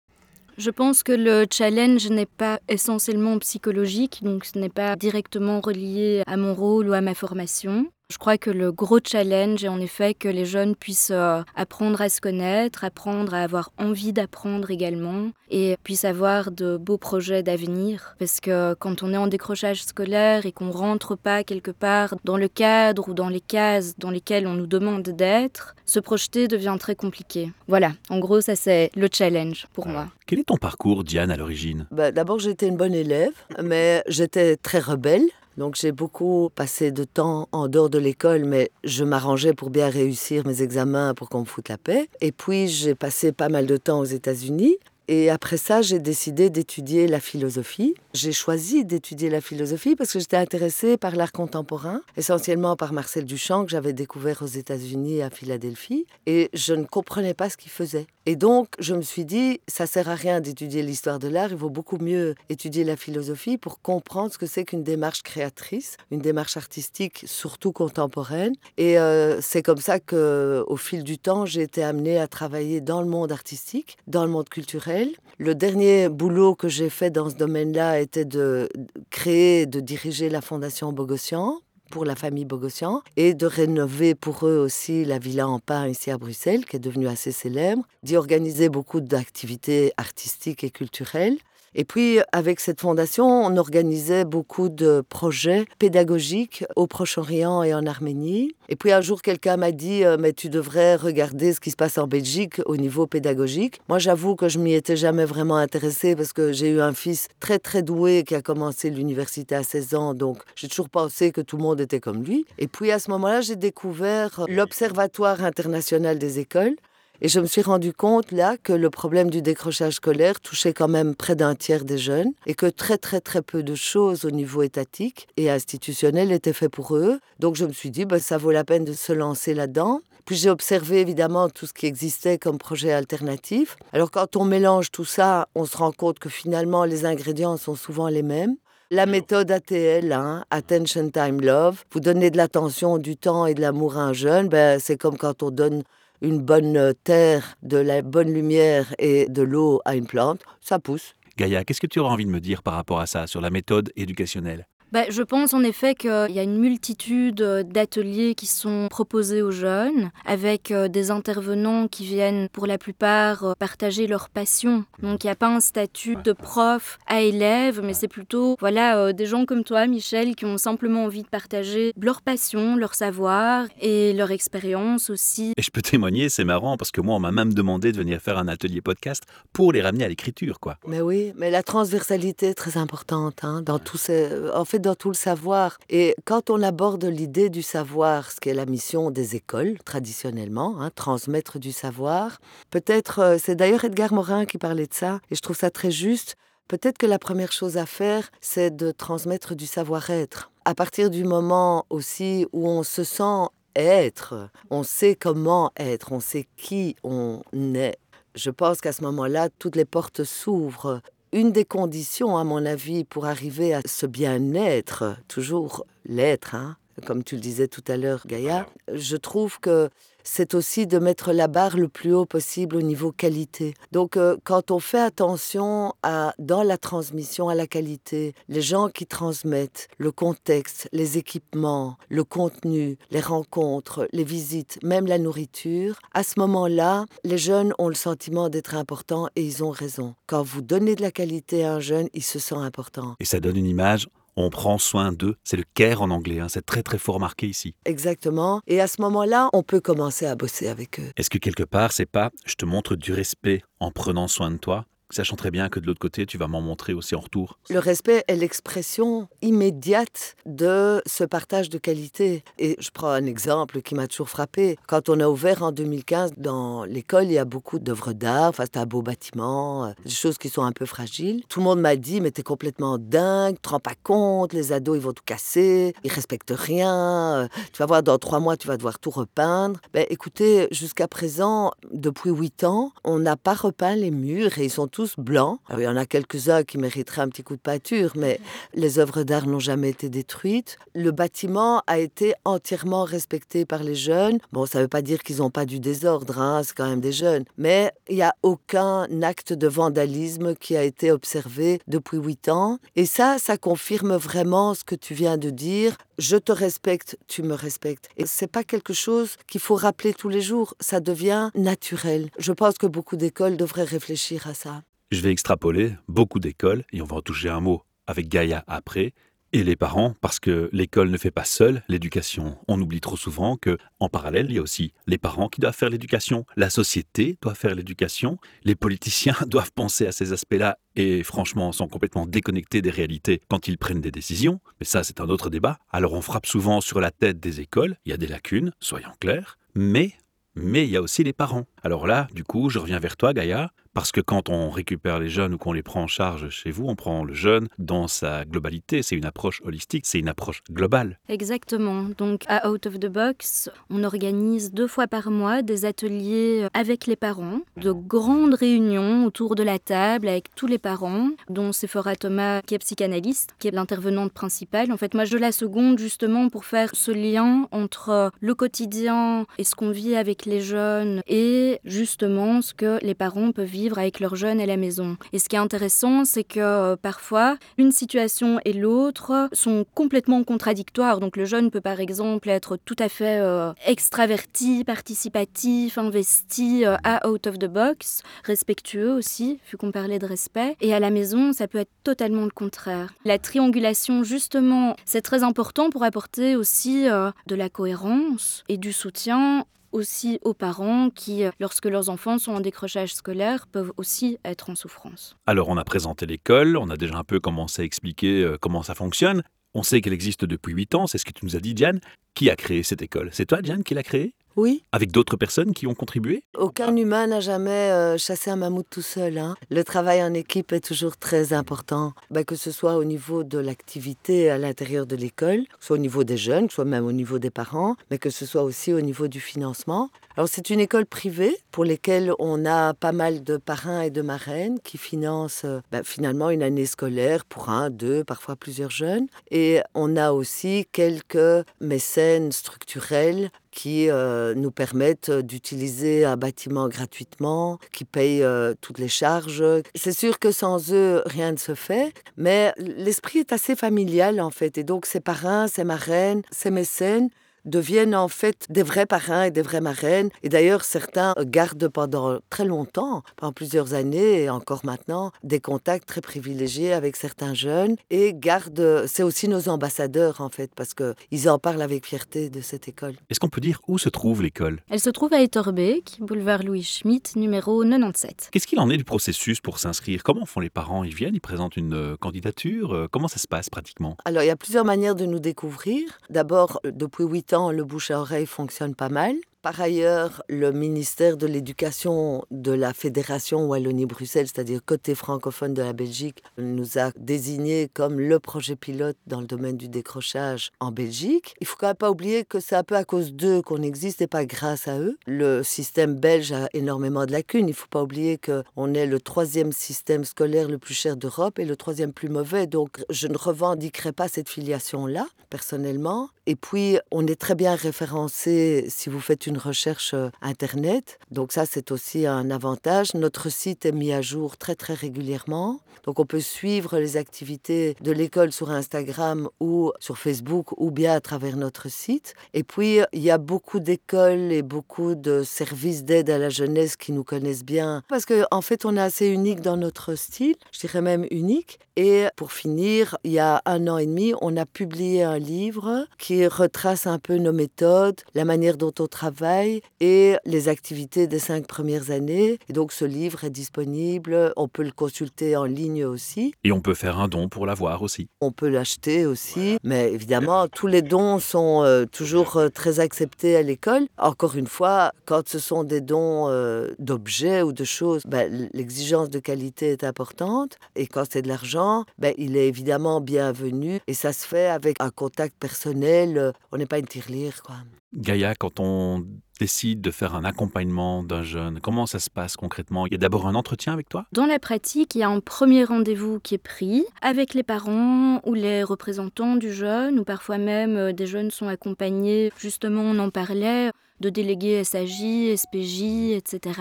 Je 0.58 0.68
pense 0.68 1.02
que 1.02 1.12
le 1.12 1.46
challenge 1.50 2.10
n'est 2.10 2.26
pas 2.26 2.60
essentiellement 2.68 3.38
psychologique, 3.38 4.20
donc 4.22 4.44
ce 4.44 4.58
n'est 4.58 4.68
pas 4.68 4.94
directement 4.96 5.62
relié 5.62 6.22
à 6.26 6.36
mon 6.36 6.54
rôle 6.54 6.90
ou 6.90 6.92
à 6.92 7.00
ma 7.00 7.14
formation. 7.14 7.86
Je 8.12 8.18
crois 8.18 8.36
que 8.36 8.50
le 8.50 8.72
gros 8.72 8.98
challenge 9.02 9.64
est 9.64 9.68
en 9.68 9.80
effet 9.80 10.12
que 10.12 10.28
les 10.28 10.44
jeunes 10.44 10.76
puissent 10.76 11.10
euh, 11.10 11.40
apprendre 11.56 12.02
à 12.02 12.10
se 12.10 12.20
connaître, 12.20 12.84
apprendre 12.84 13.32
à 13.32 13.38
avoir 13.42 13.72
envie 13.78 14.12
d'apprendre 14.12 14.70
également 14.70 15.30
et 15.50 15.78
puissent 15.82 16.04
avoir 16.04 16.50
de 16.50 16.76
beaux 16.76 16.98
projets 16.98 17.42
d'avenir. 17.42 18.14
Parce 18.18 18.40
que 18.40 18.74
quand 18.74 19.02
on 19.02 19.14
est 19.14 19.16
en 19.16 19.28
décrochage 19.28 19.82
scolaire 19.82 20.44
et 20.44 20.52
qu'on 20.52 20.70
rentre 20.70 21.16
pas 21.16 21.42
quelque 21.42 21.70
part 21.70 22.14
dans 22.22 22.36
le 22.36 22.48
cadre 22.48 23.08
ou 23.08 23.14
dans 23.14 23.30
les 23.30 23.40
cases 23.40 23.94
dans 23.96 24.10
lesquelles 24.10 24.46
on 24.46 24.52
nous 24.52 24.66
demande 24.66 25.04
d'être, 25.04 25.74
se 25.86 25.98
projeter 25.98 26.48
devient 26.48 26.76
très 26.78 26.94
compliqué. 26.94 27.50
Voilà, 27.66 27.92
en 28.10 28.18
gros, 28.18 28.42
ça 28.42 28.56
c'est 28.56 28.90
le 28.94 29.08
challenge 29.10 29.68
pour 29.72 29.86
moi. 29.86 30.08
Quel 30.26 30.38
est 30.38 30.44
ton 30.44 30.58
parcours, 30.58 31.02
Diane, 31.02 31.30
à 31.30 31.36
l'origine? 31.38 31.86
Bah, 31.90 32.12
D'abord, 32.12 32.40
j'étais 32.40 32.68
une 32.68 32.76
bonne 32.76 32.94
élève, 32.94 33.32
mais 33.62 34.02
j'étais 34.06 34.58
très 34.58 34.80
rebelle. 34.80 35.24
Donc 35.56 35.76
j'ai 35.76 35.92
beaucoup 35.92 36.50
passé 36.54 36.90
de 36.92 37.04
temps 37.04 37.48
en 37.52 37.68
dehors 37.68 37.90
de 37.90 37.98
l'école, 37.98 38.44
mais 38.44 38.70
je 38.84 39.04
m'arrangeais 39.04 39.52
pour 39.52 39.70
bien 39.70 39.88
réussir 39.88 40.46
mes 40.46 40.62
examens 40.62 41.14
pour 41.14 41.28
qu'on 41.28 41.40
me 41.40 41.44
foute 41.44 41.68
la 41.68 41.78
paix. 41.78 42.08
Et 42.20 42.32
puis 42.32 42.68
j'ai 42.68 42.94
passé 42.94 43.32
pas 43.32 43.48
mal 43.48 43.66
de 43.66 43.76
temps 43.76 44.00
aux 44.00 44.04
États-Unis. 44.04 44.76
Et 45.08 45.30
après 45.30 45.56
ça, 45.56 45.82
j'ai 45.82 45.98
décidé 45.98 46.48
d'étudier 46.48 47.06
la 47.06 47.20
philosophie. 47.20 47.94
J'ai 48.14 48.32
choisi 48.32 48.84
d'étudier 48.84 49.30
la 49.30 49.40
philosophie 49.40 49.96
parce 49.96 50.12
que 50.12 50.18
j'étais 50.18 50.36
intéressée 50.36 50.98
par 50.98 51.16
l'art 51.16 51.32
contemporain, 51.32 52.02
essentiellement 52.18 52.76
par 52.76 52.92
Marcel 52.92 53.24
Duchamp 53.24 53.64
que 53.64 53.70
j'avais 53.70 53.94
découvert 53.94 54.42
aux 54.42 54.46
États-Unis 54.46 55.22
à 55.22 55.30
Philadelphie, 55.30 56.04
et 56.26 56.50
je 56.52 56.74
ne 56.74 56.84
comprenais 56.84 57.32
pas 57.32 57.48
ce 57.48 57.56
qu'il 57.56 57.70
faisait. 57.70 58.06
Et 58.26 58.36
donc, 58.36 58.68
je 58.78 58.94
me 58.94 59.00
suis 59.00 59.24
dit, 59.24 59.60
ça 59.66 59.86
sert 59.86 60.10
à 60.10 60.14
rien 60.14 60.42
d'étudier 60.42 60.82
l'histoire 60.82 61.18
de 61.18 61.26
l'art, 61.26 61.52
il 61.52 61.56
vaut 61.56 61.70
beaucoup 61.70 61.96
mieux 61.96 62.34
étudier 62.50 62.84
la 62.84 62.96
philosophie 62.96 63.56
pour 63.56 63.80
comprendre 63.80 64.30
ce 64.30 64.36
que 64.36 64.46
c'est 64.46 64.64
qu'une 64.64 64.84
démarche 64.84 65.22
créatrice, 65.22 65.96
une 66.10 66.20
démarche 66.20 66.58
artistique, 66.58 67.24
surtout 67.26 67.72
contemporaine. 67.72 68.54
Et 68.76 68.98
euh, 68.98 69.40
c'est 69.40 69.62
comme 69.62 69.78
ça 69.78 70.00
que, 70.00 70.62
au 70.68 70.76
fil 70.76 71.02
du 71.02 71.16
temps, 71.18 71.46
j'ai 71.46 71.62
été 71.62 71.82
amenée 71.82 72.18
à 72.18 72.28
travailler 72.28 72.82
dans 72.82 73.00
le 73.00 73.08
monde 73.08 73.32
artistique, 73.32 73.96
dans 74.06 74.26
le 74.26 74.30
monde 74.30 74.50
culturel. 74.50 75.08
Le 75.38 75.54
dernier 75.54 76.08
boulot 76.08 76.54
que 76.54 76.68
j'ai 76.68 76.90
fait 76.90 77.10
dans 77.10 77.30
ce 77.30 77.34
domaine-là 77.34 78.01
était 78.02 78.24
de 78.24 78.68
créer, 79.10 79.66
de 79.66 79.80
diriger 79.80 80.28
la 80.28 80.40
Fondation 80.40 80.92
Bogossian 80.92 81.60
pour 81.90 82.04
la 82.04 82.16
famille 82.16 82.46
Bogossian 82.46 83.02
et 83.16 83.34
de 83.34 83.46
rénover 83.46 84.14
pour 84.14 84.46
eux 84.46 84.58
aussi 84.58 85.04
la 85.04 85.18
villa 85.18 85.46
en 85.46 85.58
pain 85.58 85.88
ici 85.88 86.10
à 86.10 86.18
Bruxelles, 86.18 86.64
qui 86.64 86.76
est 86.76 86.80
devenue 86.80 87.06
assez 87.06 87.32
célèbre, 87.32 87.82
d'y 88.02 88.16
organiser 88.16 88.68
beaucoup 88.68 89.00
d'activités 89.00 89.92
artistiques 89.98 90.64
et 90.64 90.70
culturelles. 90.70 91.36
Et 91.74 91.84
puis, 91.84 92.18
avec 92.32 92.60
cette 92.60 92.80
fondation, 92.80 93.26
on 93.26 93.56
organisait 93.56 94.24
beaucoup 94.24 94.68
de 94.68 95.02
projets 95.08 95.64
pédagogiques 95.78 96.64
au 96.76 96.86
Proche-Orient 96.86 97.62
et 97.62 97.72
en 97.72 97.86
Arménie. 97.86 98.54
Et 98.68 98.76
puis, 98.76 98.92
un 98.92 99.00
jour, 99.00 99.22
quelqu'un 99.22 99.56
m'a 99.56 99.72
dit 99.72 100.04
euh, 100.04 100.16
Mais 100.18 100.32
tu 100.32 100.50
devrais 100.50 100.96
regarder 100.96 101.52
ce 101.52 101.60
qui 101.60 101.70
se 101.70 101.76
passe 101.76 101.96
en 101.96 102.06
Belgique 102.06 102.60
au 102.66 102.76
niveau 102.76 103.06
pédagogique. 103.06 103.80
Moi, 103.88 103.98
j'avoue 103.98 104.36
que 104.36 104.48
je 104.48 104.58
m'y 104.58 104.74
étais 104.74 104.96
jamais 104.96 105.24
vraiment 105.24 105.56
intéressée 105.56 106.14
parce 106.14 106.32
que 106.32 106.52
j'ai 106.52 106.68
eu 106.68 106.80
un 106.80 106.92
fils 106.92 107.28
très, 107.40 107.58
très 107.58 107.82
doué 107.82 108.24
qui 108.24 108.34
a 108.34 108.42
commencé 108.42 108.90
l'université 108.90 109.54
à 109.54 109.62
16 109.62 109.94
ans. 109.94 110.14
Donc, 110.14 110.42
j'ai 110.56 110.68
toujours 110.68 110.90
pensé 110.90 111.32
que 111.32 111.40
tout 111.40 111.56
le 111.56 111.62
monde 111.62 111.80
était 111.80 112.00
comme 112.00 112.22
lui. 112.22 112.44
Et 112.58 112.68
puis, 112.68 112.90
à 112.90 112.98
ce 112.98 113.10
moment-là, 113.10 113.40
j'ai 113.40 113.56
découvert 113.56 114.44
l'Observatoire 114.48 115.42
international 115.42 116.18
des 116.18 116.38
écoles 116.38 116.76
Et 117.24 117.28
je 117.28 117.38
me 117.38 117.46
suis 117.46 117.62
rendu 117.62 117.92
compte 117.92 118.32
là 118.32 118.56
que 118.60 118.72
le 118.72 118.90
problème 118.90 119.30
du 119.30 119.42
décrochage 119.42 119.94
scolaire 119.94 120.40
touchait 120.40 120.72
quand 120.72 120.88
même 120.88 121.14
près 121.14 121.36
d'un 121.36 121.54
tiers 121.54 121.84
des 121.84 121.96
jeunes 121.96 122.32
et 122.46 122.54
que 122.54 122.66
très 122.66 122.98
très 122.98 123.20
très 123.20 123.42
peu 123.42 123.62
de 123.62 123.76
choses 123.76 124.24
au 124.24 124.32
niveau 124.32 124.62
étatique 124.62 125.28
et 125.36 125.48
institutionnel 125.48 126.32
étaient 126.32 126.52
faites 126.52 126.72
pour 126.72 126.96
eux. 126.96 127.20
Donc 127.38 127.54
je 127.54 127.64
me 127.64 127.72
suis 127.72 127.92
dit, 127.92 128.06
bah, 128.06 128.18
ça 128.18 128.38
vaut 128.38 128.50
la 128.50 128.64
peine 128.64 128.84
de 128.84 128.92
se 128.92 129.12
lancer 129.12 129.54
là-dedans. 129.54 130.00
Puis 130.24 130.34
j'ai 130.34 130.50
observé 130.50 131.00
évidemment 131.00 131.48
tout 131.48 131.66
ce 131.66 131.72
qui 131.72 131.86
existait 131.86 132.38
comme 132.38 132.58
projet 132.58 132.92
alternatif. 132.92 133.76
Alors 133.92 134.10
quand 134.10 134.34
on 134.34 134.44
mélange 134.44 134.90
tout 134.90 135.04
ça, 135.04 135.46
on 135.54 135.64
se 135.64 135.76
rend 135.76 135.92
compte 135.92 136.18
que 136.18 136.28
finalement 136.28 136.84
les 136.84 137.04
ingrédients 137.04 137.56
sont 137.56 137.76
souvent 137.76 138.08
les 138.08 138.24
mêmes. 138.24 138.56
La 138.90 139.06
méthode 139.06 139.52
ATL, 139.52 140.12
hein, 140.12 140.44
Attention 140.50 141.08
Time 141.08 141.40
Love, 141.40 141.84
vous 141.92 142.00
donnez 142.00 142.30
de 142.32 142.36
l'attention, 142.36 142.98
du 142.98 143.16
temps 143.16 143.46
et 143.46 143.54
de 143.54 143.60
l'amour 143.60 143.96
à 143.96 144.02
un 144.02 144.12
jeune, 144.12 144.48
ben, 144.48 144.80
c'est 144.80 144.98
comme 144.98 145.16
quand 145.16 145.44
on 145.44 145.50
donne 145.50 145.84
une 146.22 146.40
bonne 146.40 146.94
terre, 147.04 147.56
de 147.62 147.76
la 147.76 148.00
bonne 148.00 148.32
lumière 148.32 148.94
et 148.98 149.28
de 149.28 149.42
l'eau 149.42 149.80
à 149.84 149.96
une 149.96 150.06
plante, 150.06 150.40
ça 150.60 150.78
pousse. 150.78 151.14
Gaïa, 151.36 151.64
qu'est-ce 151.64 151.80
que 151.80 151.86
tu 151.86 151.98
auras 151.98 152.12
envie 152.12 152.26
de 152.26 152.30
me 152.30 152.40
dire 152.40 152.62
par 152.62 152.74
rapport 152.74 153.00
à 153.00 153.06
ça, 153.06 153.26
sur 153.26 153.40
la 153.40 153.50
méthode 153.50 153.90
éducationnelle? 153.96 154.66
Bah, 154.92 155.04
je 155.08 155.22
pense 155.22 155.54
en 155.54 155.62
effet 155.62 155.94
qu'il 155.94 156.10
y 156.10 156.38
a 156.38 156.42
une 156.42 156.58
multitude 156.58 157.40
euh, 157.40 157.62
d'ateliers 157.62 158.34
qui 158.34 158.44
sont 158.44 158.88
proposés 158.90 159.40
aux 159.40 159.50
jeunes, 159.50 160.10
avec 160.26 160.70
euh, 160.70 160.88
des 160.88 161.10
intervenants 161.10 161.88
qui 161.88 162.04
viennent 162.04 162.50
pour 162.50 162.66
la 162.66 162.76
plupart 162.76 163.44
euh, 163.44 163.52
partager 163.58 164.06
leur 164.06 164.28
passion. 164.28 164.84
Donc 165.02 165.24
il 165.24 165.28
n'y 165.28 165.30
a 165.30 165.36
pas 165.36 165.48
un 165.48 165.60
statut 165.60 166.16
de 166.16 166.32
prof 166.32 166.98
à 167.06 167.22
élève, 167.22 167.80
mais 167.82 167.94
c'est 167.94 168.06
plutôt 168.06 168.56
voilà, 168.60 169.14
des 169.14 169.24
gens 169.24 169.46
comme 169.46 169.64
toi, 169.64 169.86
Michel, 169.86 170.36
qui 170.36 170.44
ont 170.44 170.58
simplement 170.58 171.04
envie 171.04 171.22
de 171.22 171.28
partager 171.28 171.94
leur 171.98 172.20
passion, 172.20 172.76
leur 172.76 172.94
savoir 172.94 173.66
et 173.80 174.12
leur 174.12 174.30
expérience 174.30 175.08
aussi. 175.08 175.54
Et 175.56 175.62
je 175.62 175.70
peux 175.70 175.80
témoigner, 175.80 176.28
c'est 176.28 176.44
marrant, 176.44 176.76
parce 176.76 176.90
que 176.90 177.00
moi, 177.00 177.16
on 177.16 177.20
m'a 177.20 177.32
même 177.32 177.54
demandé 177.54 177.92
de 177.92 177.96
venir 177.96 178.20
faire 178.20 178.36
un 178.36 178.48
atelier 178.48 178.82
podcast 178.82 179.22
pour 179.54 179.72
les 179.72 179.80
ramener 179.80 180.04
à 180.04 180.08
l'écriture. 180.08 180.60
quoi. 180.60 180.76
Mais 180.86 181.00
oui, 181.00 181.32
mais 181.36 181.50
la 181.50 181.62
transversalité 181.62 182.48
est 182.48 182.54
très 182.54 182.76
importante 182.76 183.42
hein, 183.42 183.62
dans 183.62 183.78
tous 183.78 183.96
ces... 183.96 184.28
En 184.54 184.66
fait, 184.66 184.81
dans 184.82 184.94
tout 184.94 185.08
le 185.08 185.14
savoir. 185.14 185.78
Et 185.88 186.14
quand 186.26 186.50
on 186.50 186.62
aborde 186.62 187.04
l'idée 187.04 187.48
du 187.48 187.62
savoir, 187.62 188.30
ce 188.30 188.40
qui 188.40 188.50
est 188.50 188.54
la 188.54 188.66
mission 188.66 189.10
des 189.10 189.36
écoles 189.36 189.78
traditionnellement, 189.84 190.80
hein, 190.80 190.90
transmettre 190.94 191.58
du 191.58 191.72
savoir, 191.72 192.38
peut-être, 192.70 193.20
euh, 193.20 193.36
c'est 193.42 193.54
d'ailleurs 193.54 193.84
Edgar 193.84 194.12
Morin 194.12 194.44
qui 194.44 194.58
parlait 194.58 194.86
de 194.86 194.94
ça, 194.94 195.20
et 195.30 195.34
je 195.34 195.40
trouve 195.40 195.56
ça 195.56 195.70
très 195.70 195.90
juste. 195.90 196.36
Peut-être 196.68 196.98
que 196.98 197.06
la 197.06 197.18
première 197.18 197.52
chose 197.52 197.76
à 197.76 197.86
faire, 197.86 198.30
c'est 198.40 198.74
de 198.74 198.90
transmettre 198.90 199.54
du 199.54 199.66
savoir-être. 199.66 200.50
À 200.64 200.74
partir 200.74 201.10
du 201.10 201.24
moment 201.24 201.86
aussi 201.90 202.46
où 202.52 202.68
on 202.68 202.82
se 202.82 203.04
sent 203.04 203.48
être, 203.74 204.48
on 204.70 204.82
sait 204.82 205.14
comment 205.14 205.72
être, 205.78 206.12
on 206.12 206.20
sait 206.20 206.46
qui 206.56 206.96
on 207.02 207.42
est. 207.54 207.96
Je 208.34 208.50
pense 208.50 208.80
qu'à 208.80 208.92
ce 208.92 209.02
moment-là, 209.02 209.48
toutes 209.58 209.76
les 209.76 209.84
portes 209.84 210.24
s'ouvrent 210.24 211.02
une 211.32 211.50
des 211.50 211.64
conditions, 211.64 212.36
à 212.36 212.44
mon 212.44 212.64
avis, 212.66 213.04
pour 213.04 213.26
arriver 213.26 213.74
à 213.74 213.80
ce 213.86 214.06
bien-être, 214.06 215.16
toujours 215.28 215.86
l'être, 216.04 216.54
hein, 216.54 216.76
comme 217.06 217.24
tu 217.24 217.36
le 217.36 217.40
disais 217.40 217.68
tout 217.68 217.84
à 217.88 217.96
l'heure, 217.96 218.24
Gaïa, 218.26 218.66
je 218.92 219.16
trouve 219.16 219.58
que 219.58 219.88
c'est 220.24 220.54
aussi 220.54 220.86
de 220.86 220.98
mettre 220.98 221.32
la 221.32 221.48
barre 221.48 221.76
le 221.76 221.88
plus 221.88 222.14
haut 222.14 222.26
possible 222.26 222.76
au 222.76 222.82
niveau 222.82 223.12
qualité. 223.12 223.74
Donc, 223.92 224.16
euh, 224.16 224.36
quand 224.44 224.70
on 224.70 224.78
fait 224.78 225.00
attention 225.00 225.94
à, 226.02 226.34
dans 226.38 226.62
la 226.62 226.78
transmission 226.78 227.48
à 227.48 227.54
la 227.54 227.66
qualité, 227.66 228.34
les 228.48 228.62
gens 228.62 228.88
qui 228.88 229.06
transmettent, 229.06 229.88
le 229.98 230.12
contexte, 230.12 230.88
les 230.92 231.18
équipements, 231.18 231.96
le 232.08 232.24
contenu, 232.24 232.96
les 233.10 233.20
rencontres, 233.20 234.08
les 234.12 234.24
visites, 234.24 234.78
même 234.82 235.06
la 235.06 235.18
nourriture, 235.18 235.98
à 236.14 236.22
ce 236.22 236.38
moment-là, 236.40 237.04
les 237.24 237.38
jeunes 237.38 237.74
ont 237.78 237.88
le 237.88 237.94
sentiment 237.94 238.48
d'être 238.48 238.74
importants 238.74 239.28
et 239.36 239.42
ils 239.42 239.64
ont 239.64 239.70
raison. 239.70 240.14
Quand 240.26 240.42
vous 240.42 240.62
donnez 240.62 240.94
de 240.94 241.02
la 241.02 241.10
qualité 241.10 241.64
à 241.64 241.74
un 241.74 241.80
jeune, 241.80 242.08
il 242.14 242.22
se 242.22 242.38
sent 242.38 242.56
important. 242.56 243.14
Et 243.20 243.24
ça 243.24 243.40
donne 243.40 243.56
une 243.56 243.66
image 243.66 244.08
on 244.36 244.50
prend 244.50 244.78
soin 244.78 245.12
d'eux. 245.12 245.36
C'est 245.44 245.56
le 245.56 245.64
care 245.74 246.02
en 246.02 246.10
anglais, 246.10 246.40
hein. 246.40 246.48
c'est 246.48 246.64
très 246.64 246.82
très 246.82 246.98
fort 246.98 247.20
marqué 247.20 247.46
ici. 247.46 247.74
Exactement. 247.84 248.60
Et 248.66 248.80
à 248.80 248.86
ce 248.86 249.00
moment-là, 249.02 249.50
on 249.52 249.62
peut 249.62 249.80
commencer 249.80 250.26
à 250.26 250.34
bosser 250.34 250.68
avec 250.68 251.00
eux. 251.00 251.10
Est-ce 251.16 251.30
que 251.30 251.38
quelque 251.38 251.64
part, 251.64 251.92
c'est 251.92 252.06
pas 252.06 252.30
je 252.44 252.54
te 252.54 252.64
montre 252.64 252.96
du 252.96 253.12
respect 253.12 253.62
en 253.80 253.90
prenant 253.90 254.28
soin 254.28 254.50
de 254.50 254.56
toi 254.56 254.86
sachant 255.12 255.36
très 255.36 255.50
bien 255.50 255.68
que 255.68 255.78
de 255.78 255.86
l'autre 255.86 256.00
côté, 256.00 256.26
tu 256.26 256.38
vas 256.38 256.48
m'en 256.48 256.60
montrer 256.60 256.94
aussi 256.94 257.14
en 257.14 257.20
retour. 257.20 257.58
Le 257.70 257.78
respect 257.78 258.24
est 258.28 258.36
l'expression 258.36 259.28
immédiate 259.42 260.36
de 260.46 261.02
ce 261.06 261.24
partage 261.24 261.68
de 261.68 261.78
qualité. 261.78 262.44
Et 262.58 262.76
je 262.78 262.90
prends 262.90 263.10
un 263.10 263.26
exemple 263.26 263.82
qui 263.82 263.94
m'a 263.94 264.08
toujours 264.08 264.28
frappé. 264.28 264.78
Quand 264.86 265.08
on 265.08 265.20
a 265.20 265.28
ouvert 265.28 265.62
en 265.62 265.72
2015 265.72 266.32
dans 266.36 266.84
l'école, 266.84 267.24
il 267.24 267.32
y 267.32 267.38
a 267.38 267.44
beaucoup 267.44 267.78
d'œuvres 267.78 268.12
d'art. 268.12 268.48
Enfin, 268.48 268.64
c'est 268.64 268.78
un 268.78 268.86
beau 268.86 269.02
bâtiment, 269.02 269.86
euh, 269.86 269.92
des 270.04 270.10
choses 270.10 270.38
qui 270.38 270.48
sont 270.48 270.62
un 270.62 270.72
peu 270.72 270.86
fragiles. 270.86 271.42
Tout 271.48 271.60
le 271.60 271.64
monde 271.64 271.80
m'a 271.80 271.96
dit, 271.96 272.20
mais 272.20 272.30
t'es 272.30 272.42
complètement 272.42 272.98
dingue, 272.98 273.56
tu 273.56 273.62
te 273.62 273.68
rends 273.68 273.80
pas 273.80 273.94
compte, 274.02 274.52
les 274.52 274.72
ados, 274.72 274.96
ils 274.96 275.02
vont 275.02 275.12
tout 275.12 275.22
casser, 275.24 275.94
ils 276.04 276.12
respectent 276.12 276.54
rien. 276.56 277.42
Euh, 277.42 277.48
tu 277.72 277.78
vas 277.78 277.86
voir, 277.86 278.02
dans 278.02 278.18
trois 278.18 278.40
mois, 278.40 278.56
tu 278.56 278.68
vas 278.68 278.76
devoir 278.76 278.98
tout 278.98 279.10
repeindre. 279.10 279.80
Ben, 279.92 280.06
écoutez, 280.08 280.68
jusqu'à 280.70 281.08
présent, 281.08 281.72
depuis 281.92 282.30
huit 282.30 282.64
ans, 282.64 282.92
on 283.04 283.18
n'a 283.18 283.36
pas 283.36 283.54
repeint 283.54 283.94
les 283.94 284.10
murs 284.10 284.58
et 284.58 284.64
ils 284.64 284.70
sont 284.70 284.86
tous 284.86 285.01
blancs. 285.18 285.58
il 285.76 285.82
y 285.82 285.88
en 285.88 285.96
a 285.96 286.06
quelques-uns 286.06 286.64
qui 286.64 286.78
mériteraient 286.78 287.22
un 287.22 287.28
petit 287.28 287.42
coup 287.42 287.56
de 287.56 287.60
peinture, 287.60 288.12
mais 288.16 288.40
les 288.74 288.98
œuvres 288.98 289.22
d'art 289.22 289.46
n'ont 289.46 289.58
jamais 289.58 289.90
été 289.90 290.08
détruites. 290.08 290.78
Le 290.94 291.10
bâtiment 291.10 291.82
a 291.86 291.98
été 291.98 292.34
entièrement 292.44 293.04
respecté 293.04 293.64
par 293.64 293.82
les 293.82 293.94
jeunes. 293.94 294.38
Bon, 294.52 294.66
ça 294.66 294.78
ne 294.78 294.84
veut 294.84 294.88
pas 294.88 295.02
dire 295.02 295.22
qu'ils 295.22 295.38
n'ont 295.38 295.50
pas 295.50 295.64
du 295.64 295.80
désordre, 295.80 296.38
hein, 296.38 296.62
c'est 296.64 296.76
quand 296.76 296.88
même 296.88 297.00
des 297.00 297.12
jeunes. 297.12 297.44
Mais 297.56 297.92
il 298.08 298.16
n'y 298.16 298.22
a 298.22 298.34
aucun 298.42 299.06
acte 299.22 299.52
de 299.52 299.66
vandalisme 299.68 300.54
qui 300.54 300.76
a 300.76 300.82
été 300.82 301.10
observé 301.10 301.80
depuis 301.86 302.18
huit 302.18 302.48
ans. 302.48 302.78
Et 302.96 303.06
ça, 303.06 303.38
ça 303.38 303.56
confirme 303.56 304.16
vraiment 304.16 304.74
ce 304.74 304.84
que 304.84 304.94
tu 304.94 305.14
viens 305.14 305.36
de 305.36 305.50
dire. 305.50 305.96
Je 306.18 306.36
te 306.36 306.52
respecte, 306.52 307.18
tu 307.26 307.42
me 307.42 307.54
respectes. 307.54 308.08
Et 308.16 308.26
c'est 308.26 308.46
pas 308.46 308.64
quelque 308.64 308.92
chose 308.92 309.36
qu'il 309.48 309.60
faut 309.60 309.74
rappeler 309.74 310.14
tous 310.14 310.28
les 310.28 310.40
jours. 310.40 310.74
Ça 310.80 311.00
devient 311.00 311.50
naturel. 311.54 312.30
Je 312.38 312.52
pense 312.52 312.78
que 312.78 312.86
beaucoup 312.86 313.16
d'écoles 313.16 313.56
devraient 313.56 313.84
réfléchir 313.84 314.46
à 314.46 314.54
ça. 314.54 314.82
Je 315.12 315.20
vais 315.20 315.30
extrapoler 315.30 315.94
beaucoup 316.08 316.38
d'écoles, 316.38 316.84
et 316.90 317.02
on 317.02 317.04
va 317.04 317.16
en 317.16 317.20
toucher 317.20 317.50
un 317.50 317.60
mot 317.60 317.82
avec 318.06 318.30
Gaïa 318.30 318.64
après, 318.66 319.12
et 319.52 319.62
les 319.62 319.76
parents, 319.76 320.14
parce 320.22 320.40
que 320.40 320.70
l'école 320.72 321.10
ne 321.10 321.18
fait 321.18 321.30
pas 321.30 321.44
seule 321.44 321.82
l'éducation. 321.86 322.56
On 322.66 322.80
oublie 322.80 323.02
trop 323.02 323.18
souvent 323.18 323.58
que, 323.58 323.76
en 324.00 324.08
parallèle, 324.08 324.46
il 324.48 324.54
y 324.54 324.58
a 324.58 324.62
aussi 324.62 324.94
les 325.06 325.18
parents 325.18 325.50
qui 325.50 325.60
doivent 325.60 325.76
faire 325.76 325.90
l'éducation, 325.90 326.46
la 326.56 326.70
société 326.70 327.36
doit 327.42 327.54
faire 327.54 327.74
l'éducation, 327.74 328.38
les 328.64 328.74
politiciens 328.74 329.36
doivent 329.46 329.72
penser 329.72 330.06
à 330.06 330.12
ces 330.12 330.32
aspects-là 330.32 330.78
et 330.96 331.22
franchement 331.22 331.72
sont 331.72 331.88
complètement 331.88 332.26
déconnectés 332.26 332.80
des 332.80 332.88
réalités 332.88 333.42
quand 333.50 333.68
ils 333.68 333.76
prennent 333.76 334.00
des 334.00 334.10
décisions. 334.10 334.62
Mais 334.80 334.86
ça, 334.86 335.04
c'est 335.04 335.20
un 335.20 335.28
autre 335.28 335.50
débat. 335.50 335.76
Alors 335.90 336.14
on 336.14 336.22
frappe 336.22 336.46
souvent 336.46 336.80
sur 336.80 337.00
la 337.00 337.10
tête 337.10 337.38
des 337.38 337.60
écoles, 337.60 337.98
il 338.06 338.12
y 338.12 338.14
a 338.14 338.16
des 338.18 338.28
lacunes, 338.28 338.72
soyons 338.80 339.12
clairs, 339.20 339.58
mais 339.74 340.14
mais 340.54 340.84
il 340.84 340.90
y 340.90 340.96
a 340.96 341.02
aussi 341.02 341.24
les 341.24 341.32
parents. 341.32 341.66
Alors 341.82 342.06
là, 342.06 342.28
du 342.34 342.44
coup, 342.44 342.68
je 342.68 342.78
reviens 342.78 342.98
vers 342.98 343.16
toi, 343.16 343.32
Gaïa. 343.32 343.72
Parce 343.94 344.10
que 344.10 344.22
quand 344.22 344.48
on 344.48 344.70
récupère 344.70 345.18
les 345.18 345.28
jeunes 345.28 345.54
ou 345.54 345.58
qu'on 345.58 345.74
les 345.74 345.82
prend 345.82 346.02
en 346.02 346.06
charge 346.06 346.48
chez 346.48 346.70
vous, 346.70 346.86
on 346.86 346.94
prend 346.94 347.24
le 347.24 347.34
jeune 347.34 347.68
dans 347.78 348.08
sa 348.08 348.46
globalité. 348.46 349.02
C'est 349.02 349.16
une 349.16 349.26
approche 349.26 349.60
holistique, 349.64 350.06
c'est 350.06 350.18
une 350.18 350.28
approche 350.28 350.62
globale. 350.70 351.18
Exactement. 351.28 352.06
Donc 352.16 352.44
à 352.48 352.70
Out 352.70 352.86
of 352.86 352.98
the 352.98 353.06
Box, 353.06 353.70
on 353.90 354.02
organise 354.02 354.72
deux 354.72 354.86
fois 354.86 355.06
par 355.06 355.30
mois 355.30 355.60
des 355.60 355.84
ateliers 355.84 356.68
avec 356.72 357.06
les 357.06 357.16
parents, 357.16 357.60
de 357.76 357.92
grandes 357.92 358.54
réunions 358.54 359.26
autour 359.26 359.54
de 359.54 359.62
la 359.62 359.78
table 359.78 360.28
avec 360.28 360.54
tous 360.54 360.66
les 360.66 360.78
parents, 360.78 361.28
dont 361.50 361.72
Sephora 361.72 362.16
Thomas 362.16 362.62
qui 362.62 362.74
est 362.74 362.78
psychanalyste, 362.78 363.54
qui 363.58 363.68
est 363.68 363.72
l'intervenante 363.72 364.32
principale. 364.32 364.90
En 364.90 364.96
fait, 364.96 365.12
moi 365.12 365.26
je 365.26 365.36
la 365.36 365.52
seconde 365.52 365.98
justement 365.98 366.48
pour 366.48 366.64
faire 366.64 366.90
ce 366.94 367.10
lien 367.10 367.68
entre 367.72 368.30
le 368.40 368.54
quotidien 368.54 369.44
et 369.58 369.64
ce 369.64 369.74
qu'on 369.74 369.90
vit 369.90 370.16
avec 370.16 370.46
les 370.46 370.62
jeunes 370.62 371.20
et 371.26 371.78
justement 371.84 372.62
ce 372.62 372.72
que 372.72 372.98
les 373.02 373.14
parents 373.14 373.52
peuvent 373.52 373.66
vivre 373.66 373.81
avec 373.90 374.20
leurs 374.20 374.36
jeunes 374.36 374.60
à 374.60 374.66
la 374.66 374.76
maison. 374.76 375.16
Et 375.32 375.38
ce 375.38 375.48
qui 375.48 375.56
est 375.56 375.58
intéressant, 375.58 376.24
c'est 376.24 376.44
que 376.44 376.60
euh, 376.60 376.96
parfois, 376.96 377.56
une 377.78 377.92
situation 377.92 378.60
et 378.64 378.72
l'autre 378.72 379.48
sont 379.52 379.84
complètement 379.94 380.44
contradictoires. 380.44 381.20
Donc 381.20 381.36
le 381.36 381.44
jeune 381.44 381.70
peut 381.70 381.80
par 381.80 382.00
exemple 382.00 382.48
être 382.48 382.76
tout 382.76 382.96
à 382.98 383.08
fait 383.08 383.40
euh, 383.40 383.72
extraverti, 383.86 384.84
participatif, 384.84 385.98
investi, 385.98 386.86
euh, 386.86 386.96
à 387.04 387.28
out 387.28 387.46
of 387.46 387.58
the 387.58 387.66
box, 387.66 388.22
respectueux 388.44 389.12
aussi, 389.12 389.58
vu 389.70 389.76
qu'on 389.76 389.92
parlait 389.92 390.18
de 390.18 390.26
respect. 390.26 390.76
Et 390.80 390.94
à 390.94 391.00
la 391.00 391.10
maison, 391.10 391.52
ça 391.52 391.68
peut 391.68 391.78
être 391.78 391.92
totalement 392.04 392.44
le 392.44 392.50
contraire. 392.50 393.12
La 393.24 393.38
triangulation, 393.38 394.22
justement, 394.22 394.96
c'est 395.04 395.22
très 395.22 395.42
important 395.42 395.90
pour 395.90 396.04
apporter 396.04 396.56
aussi 396.56 397.04
de 397.04 397.54
la 397.54 397.68
cohérence 397.68 398.64
et 398.68 398.76
du 398.76 398.92
soutien 398.92 399.64
aussi 399.92 400.38
aux 400.42 400.54
parents 400.54 401.10
qui, 401.10 401.44
euh, 401.44 401.50
lorsque 401.60 401.86
leurs 401.86 402.08
enfants 402.08 402.38
sont 402.38 402.52
en 402.52 402.60
décrochage 402.60 403.14
scolaire, 403.14 403.66
peuvent 403.66 403.92
aussi 403.96 404.38
être 404.44 404.70
en 404.70 404.74
souffrance. 404.74 405.36
Alors 405.46 405.68
on 405.68 405.76
a 405.76 405.84
présenté 405.84 406.26
l'école, 406.26 406.76
on 406.76 406.90
a 406.90 406.96
déjà 406.96 407.16
un 407.16 407.24
peu 407.24 407.40
commencé 407.40 407.82
à 407.82 407.84
expliquer 407.84 408.42
euh, 408.42 408.56
comment 408.60 408.82
ça 408.82 408.94
fonctionne. 408.94 409.42
On 409.74 409.82
sait 409.82 410.00
qu'elle 410.00 410.12
existe 410.12 410.44
depuis 410.44 410.74
8 410.74 410.94
ans, 410.94 411.06
c'est 411.06 411.18
ce 411.18 411.24
que 411.24 411.32
tu 411.32 411.46
nous 411.46 411.56
as 411.56 411.60
dit, 411.60 411.74
Diane. 411.74 412.00
Qui 412.34 412.50
a 412.50 412.56
créé 412.56 412.82
cette 412.82 413.02
école? 413.02 413.30
C'est 413.32 413.46
toi, 413.46 413.62
Diane, 413.62 413.84
qui 413.84 413.94
l'a 413.94 414.02
créée? 414.02 414.34
Oui, 414.56 414.82
Avec 414.92 415.10
d'autres 415.12 415.36
personnes 415.36 415.72
qui 415.72 415.86
ont 415.86 415.94
contribué? 415.94 416.42
Aucun 416.58 416.94
humain 416.96 417.26
n'a 417.26 417.40
jamais 417.40 417.70
euh, 417.70 418.18
chassé 418.18 418.50
un 418.50 418.56
mammouth 418.56 418.86
tout 418.90 419.02
seul. 419.02 419.38
hein. 419.38 419.54
Le 419.70 419.82
travail 419.84 420.22
en 420.22 420.34
équipe 420.34 420.72
est 420.72 420.80
toujours 420.86 421.16
très 421.16 421.52
important, 421.52 422.12
Ben, 422.30 422.44
que 422.44 422.56
ce 422.56 422.70
soit 422.70 422.96
au 422.96 423.04
niveau 423.04 423.44
de 423.44 423.58
l'activité 423.58 424.50
à 424.50 424.58
l'intérieur 424.58 425.06
de 425.06 425.16
l'école, 425.16 425.64
que 425.66 425.76
ce 425.80 425.86
soit 425.86 425.96
au 425.96 426.00
niveau 426.00 426.24
des 426.24 426.36
jeunes, 426.36 426.66
que 426.66 426.72
ce 426.72 426.76
soit 426.76 426.84
même 426.84 427.06
au 427.06 427.12
niveau 427.12 427.38
des 427.38 427.50
parents, 427.50 427.96
mais 428.10 428.18
que 428.18 428.30
ce 428.30 428.44
soit 428.46 428.62
aussi 428.62 428.92
au 428.92 429.00
niveau 429.00 429.28
du 429.28 429.40
financement. 429.40 430.10
Alors 430.36 430.48
c'est 430.48 430.70
une 430.70 430.80
école 430.80 431.04
privée 431.04 431.58
pour 431.72 431.84
laquelle 431.84 432.32
on 432.38 432.64
a 432.64 432.94
pas 432.94 433.12
mal 433.12 433.44
de 433.44 433.58
parrains 433.58 434.00
et 434.00 434.10
de 434.10 434.22
marraines 434.22 434.78
qui 434.82 434.96
financent 434.96 435.66
euh, 435.66 435.80
ben, 435.90 436.02
finalement 436.04 436.48
une 436.48 436.62
année 436.62 436.86
scolaire 436.86 437.44
pour 437.44 437.68
un, 437.68 437.90
deux, 437.90 438.24
parfois 438.24 438.56
plusieurs 438.56 438.90
jeunes. 438.90 439.26
Et 439.50 439.80
on 439.94 440.16
a 440.16 440.32
aussi 440.32 440.86
quelques 440.92 441.66
mécènes 441.82 442.50
structurels 442.52 443.50
qui 443.72 444.10
euh, 444.10 444.54
nous 444.54 444.70
permettent 444.70 445.30
d'utiliser 445.30 446.24
un 446.24 446.36
bâtiment 446.36 446.88
gratuitement, 446.88 447.78
qui 447.90 448.04
payent 448.04 448.44
euh, 448.44 448.74
toutes 448.80 448.98
les 448.98 449.08
charges. 449.08 449.64
C'est 449.94 450.12
sûr 450.16 450.38
que 450.38 450.52
sans 450.52 450.92
eux, 450.92 451.22
rien 451.26 451.50
ne 451.50 451.56
se 451.56 451.74
fait, 451.74 452.12
mais 452.36 452.72
l'esprit 452.76 453.40
est 453.40 453.52
assez 453.52 453.74
familial 453.74 454.40
en 454.40 454.50
fait. 454.50 454.78
Et 454.78 454.84
donc 454.84 455.06
ces 455.06 455.20
parrains, 455.20 455.66
ces 455.66 455.84
marraines, 455.84 456.42
ces 456.52 456.70
mécènes 456.70 457.30
deviennent 457.64 458.14
en 458.14 458.28
fait 458.28 458.66
des 458.68 458.82
vrais 458.82 459.06
parrains 459.06 459.44
et 459.44 459.50
des 459.50 459.62
vraies 459.62 459.80
marraines. 459.80 460.30
Et 460.42 460.48
d'ailleurs, 460.48 460.84
certains 460.84 461.34
gardent 461.40 461.88
pendant 461.88 462.38
très 462.50 462.64
longtemps, 462.64 463.22
pendant 463.36 463.52
plusieurs 463.52 463.94
années 463.94 464.42
et 464.42 464.50
encore 464.50 464.84
maintenant, 464.84 465.32
des 465.42 465.60
contacts 465.60 466.06
très 466.06 466.20
privilégiés 466.20 466.92
avec 466.92 467.16
certains 467.16 467.54
jeunes 467.54 467.96
et 468.10 468.32
gardent, 468.34 469.04
c'est 469.06 469.22
aussi 469.22 469.48
nos 469.48 469.68
ambassadeurs 469.68 470.40
en 470.40 470.48
fait, 470.48 470.70
parce 470.74 470.94
qu'ils 470.94 471.48
en 471.48 471.58
parlent 471.58 471.82
avec 471.82 472.06
fierté 472.06 472.50
de 472.50 472.60
cette 472.60 472.88
école. 472.88 473.14
Est-ce 473.30 473.40
qu'on 473.40 473.48
peut 473.48 473.60
dire 473.60 473.80
où 473.88 473.98
se 473.98 474.08
trouve 474.08 474.42
l'école? 474.42 474.80
Elle 474.88 475.00
se 475.00 475.10
trouve 475.10 475.32
à 475.32 475.42
Etterbeek, 475.42 476.18
boulevard 476.20 476.62
Louis 476.62 476.82
Schmitt, 476.82 477.36
numéro 477.36 477.82
97. 477.82 478.48
Qu'est-ce 478.52 478.66
qu'il 478.66 478.80
en 478.80 478.90
est 478.90 478.96
du 478.96 479.04
processus 479.04 479.60
pour 479.60 479.78
s'inscrire? 479.78 480.22
Comment 480.22 480.46
font 480.46 480.60
les 480.60 480.70
parents? 480.70 481.04
Ils 481.04 481.14
viennent, 481.14 481.34
ils 481.34 481.40
présentent 481.40 481.76
une 481.76 481.94
euh, 481.94 482.16
candidature 482.16 482.94
euh, 482.94 483.08
Comment 483.10 483.28
ça 483.28 483.38
se 483.38 483.48
passe 483.48 483.70
pratiquement? 483.70 484.16
Alors, 484.24 484.42
il 484.42 484.46
y 484.46 484.50
a 484.50 484.56
plusieurs 484.56 484.84
manières 484.84 485.14
de 485.14 485.26
nous 485.26 485.38
découvrir. 485.38 486.20
D'abord, 486.30 486.80
euh, 486.86 486.90
depuis 486.92 487.24
8 487.24 487.51
le 487.52 487.84
bouche 487.84 488.10
à 488.10 488.18
oreille 488.18 488.46
fonctionne 488.46 488.94
pas 488.94 489.10
mal. 489.10 489.36
Par 489.62 489.80
ailleurs, 489.80 490.42
le 490.48 490.72
ministère 490.72 491.36
de 491.36 491.46
l'Éducation 491.46 492.44
de 492.50 492.72
la 492.72 492.92
Fédération 492.92 493.64
Wallonie-Bruxelles, 493.68 494.48
c'est-à-dire 494.48 494.80
côté 494.84 495.14
francophone 495.14 495.72
de 495.72 495.82
la 495.82 495.92
Belgique, 495.92 496.42
nous 496.58 496.98
a 496.98 497.12
désigné 497.16 497.88
comme 497.94 498.18
le 498.18 498.40
projet 498.40 498.74
pilote 498.74 499.16
dans 499.28 499.40
le 499.40 499.46
domaine 499.46 499.76
du 499.76 499.86
décrochage 499.86 500.72
en 500.80 500.90
Belgique. 500.90 501.54
Il 501.60 501.68
faut 501.68 501.76
quand 501.78 501.86
même 501.86 501.94
pas 501.94 502.10
oublier 502.10 502.44
que 502.44 502.58
c'est 502.58 502.74
un 502.74 502.82
peu 502.82 502.96
à 502.96 503.04
cause 503.04 503.34
d'eux 503.34 503.62
qu'on 503.62 503.82
existe 503.82 504.20
et 504.20 504.26
pas 504.26 504.46
grâce 504.46 504.88
à 504.88 504.98
eux. 504.98 505.16
Le 505.28 505.62
système 505.62 506.16
belge 506.16 506.50
a 506.50 506.68
énormément 506.72 507.24
de 507.24 507.30
lacunes. 507.30 507.68
Il 507.68 507.74
faut 507.74 507.86
pas 507.86 508.02
oublier 508.02 508.38
qu'on 508.38 508.94
est 508.94 509.06
le 509.06 509.20
troisième 509.20 509.70
système 509.70 510.24
scolaire 510.24 510.68
le 510.68 510.78
plus 510.78 510.94
cher 510.94 511.16
d'Europe 511.16 511.60
et 511.60 511.64
le 511.64 511.76
troisième 511.76 512.12
plus 512.12 512.28
mauvais. 512.28 512.66
Donc, 512.66 513.04
je 513.10 513.28
ne 513.28 513.38
revendiquerai 513.38 514.10
pas 514.10 514.26
cette 514.26 514.48
filiation-là, 514.48 515.28
personnellement. 515.50 516.30
Et 516.46 516.56
puis, 516.56 516.98
on 517.12 517.24
est 517.28 517.40
très 517.40 517.54
bien 517.54 517.76
référencé 517.76 518.86
si 518.88 519.08
vous 519.08 519.20
faites 519.20 519.46
une 519.46 519.51
recherche 519.58 520.14
euh, 520.14 520.30
Internet. 520.40 521.18
Donc 521.30 521.52
ça, 521.52 521.66
c'est 521.66 521.90
aussi 521.90 522.26
un 522.26 522.50
avantage. 522.50 523.14
Notre 523.14 523.50
site 523.50 523.86
est 523.86 523.92
mis 523.92 524.12
à 524.12 524.22
jour 524.22 524.56
très, 524.56 524.74
très 524.74 524.94
régulièrement. 524.94 525.80
Donc 526.04 526.18
on 526.18 526.26
peut 526.26 526.40
suivre 526.40 526.98
les 526.98 527.16
activités 527.16 527.96
de 528.00 528.10
l'école 528.10 528.52
sur 528.52 528.70
Instagram 528.70 529.48
ou 529.60 529.92
sur 530.00 530.18
Facebook 530.18 530.72
ou 530.80 530.90
bien 530.90 531.14
à 531.14 531.20
travers 531.20 531.56
notre 531.56 531.88
site. 531.88 532.34
Et 532.54 532.64
puis, 532.64 533.00
il 533.12 533.22
y 533.22 533.30
a 533.30 533.38
beaucoup 533.38 533.80
d'écoles 533.80 534.52
et 534.52 534.62
beaucoup 534.62 535.14
de 535.14 535.42
services 535.42 536.04
d'aide 536.04 536.30
à 536.30 536.38
la 536.38 536.48
jeunesse 536.48 536.96
qui 536.96 537.12
nous 537.12 537.24
connaissent 537.24 537.64
bien. 537.64 538.02
Parce 538.08 538.26
qu'en 538.26 538.44
en 538.50 538.62
fait, 538.62 538.84
on 538.84 538.96
est 538.96 539.00
assez 539.00 539.28
unique 539.28 539.60
dans 539.60 539.76
notre 539.76 540.14
style. 540.14 540.56
Je 540.72 540.80
dirais 540.80 541.02
même 541.02 541.26
unique. 541.30 541.78
Et 541.96 542.26
pour 542.36 542.52
finir, 542.52 543.18
il 543.22 543.32
y 543.32 543.38
a 543.38 543.60
un 543.66 543.86
an 543.86 543.98
et 543.98 544.06
demi, 544.06 544.32
on 544.40 544.56
a 544.56 544.64
publié 544.64 545.22
un 545.24 545.38
livre 545.38 546.06
qui 546.18 546.46
retrace 546.46 547.06
un 547.06 547.18
peu 547.18 547.36
nos 547.36 547.52
méthodes, 547.52 548.20
la 548.34 548.46
manière 548.46 548.78
dont 548.78 548.94
on 548.98 549.06
travaille 549.06 549.82
et 550.00 550.36
les 550.46 550.68
activités 550.68 551.26
des 551.26 551.38
cinq 551.38 551.66
premières 551.66 552.10
années. 552.10 552.58
Et 552.70 552.72
donc 552.72 552.92
ce 552.92 553.04
livre 553.04 553.44
est 553.44 553.50
disponible, 553.50 554.54
on 554.56 554.68
peut 554.68 554.84
le 554.84 554.90
consulter 554.90 555.54
en 555.54 555.64
ligne 555.64 556.06
aussi, 556.06 556.54
Et 556.64 556.72
on 556.72 556.80
peut 556.80 556.94
faire 556.94 557.18
un 557.18 557.28
don 557.28 557.50
pour 557.50 557.66
l'avoir 557.66 558.00
aussi. 558.00 558.28
on 558.40 558.52
peut 558.52 558.68
l'acheter 558.68 559.26
aussi, 559.26 559.76
mais 559.82 560.12
évidemment 560.12 560.68
tous 560.68 560.86
les 560.86 561.02
dons 561.02 561.38
sont 561.38 561.82
euh, 561.82 562.06
toujours 562.06 562.56
euh, 562.56 562.68
très 562.70 563.00
acceptés 563.00 563.54
à 563.56 563.62
l'école. 563.62 564.06
Encore 564.16 564.56
une 564.56 564.66
fois, 564.66 565.12
quand 565.26 565.46
ce 565.46 565.58
sont 565.58 565.84
des 565.84 566.00
dons 566.00 566.48
euh, 566.48 566.92
d'objets 566.98 567.60
ou 567.62 567.72
de 567.72 567.84
choses, 567.84 568.22
ben, 568.26 568.70
l'exigence 568.72 569.28
de 569.28 569.40
qualité 569.40 569.90
est 569.90 570.04
importante 570.04 570.78
et 570.96 571.06
quand 571.06 571.24
c'est 571.30 571.42
de 571.42 571.48
l'argent, 571.48 571.81
ben, 572.18 572.34
il 572.38 572.56
est 572.56 572.68
évidemment 572.68 573.20
bienvenu 573.20 574.00
et 574.06 574.14
ça 574.14 574.32
se 574.32 574.46
fait 574.46 574.68
avec 574.68 574.96
un 575.00 575.10
contact 575.10 575.56
personnel. 575.58 576.38
euh, 576.38 576.52
On 576.72 576.76
n'est 576.78 576.86
pas 576.86 576.98
une 576.98 577.06
tirelire, 577.06 577.62
quoi. 577.62 577.76
Gaïa, 578.14 578.54
quand 578.54 578.78
on 578.78 579.24
décide 579.58 580.00
de 580.00 580.10
faire 580.10 580.34
un 580.34 580.44
accompagnement 580.44 581.22
d'un 581.22 581.42
jeune, 581.42 581.80
comment 581.80 582.04
ça 582.04 582.18
se 582.18 582.28
passe 582.28 582.56
concrètement? 582.56 583.06
Il 583.06 583.12
y 583.12 583.14
a 583.14 583.18
d'abord 583.18 583.46
un 583.46 583.54
entretien 583.54 583.92
avec 583.92 584.08
toi? 584.08 584.26
Dans 584.32 584.44
la 584.44 584.58
pratique, 584.58 585.14
il 585.14 585.18
y 585.18 585.22
a 585.22 585.30
un 585.30 585.40
premier 585.40 585.84
rendez-vous 585.84 586.38
qui 586.40 586.54
est 586.54 586.58
pris 586.58 587.04
avec 587.22 587.54
les 587.54 587.62
parents 587.62 588.40
ou 588.44 588.54
les 588.54 588.82
représentants 588.82 589.56
du 589.56 589.72
jeune, 589.72 590.18
ou 590.18 590.24
parfois 590.24 590.58
même 590.58 590.96
euh, 590.96 591.12
des 591.12 591.26
jeunes 591.26 591.50
sont 591.50 591.68
accompagnés, 591.68 592.52
justement 592.58 593.02
on 593.02 593.18
en 593.18 593.30
parlait, 593.30 593.90
de 594.20 594.28
délégués 594.28 594.84
SAJ, 594.84 595.56
SPJ, 595.56 596.32
etc. 596.36 596.80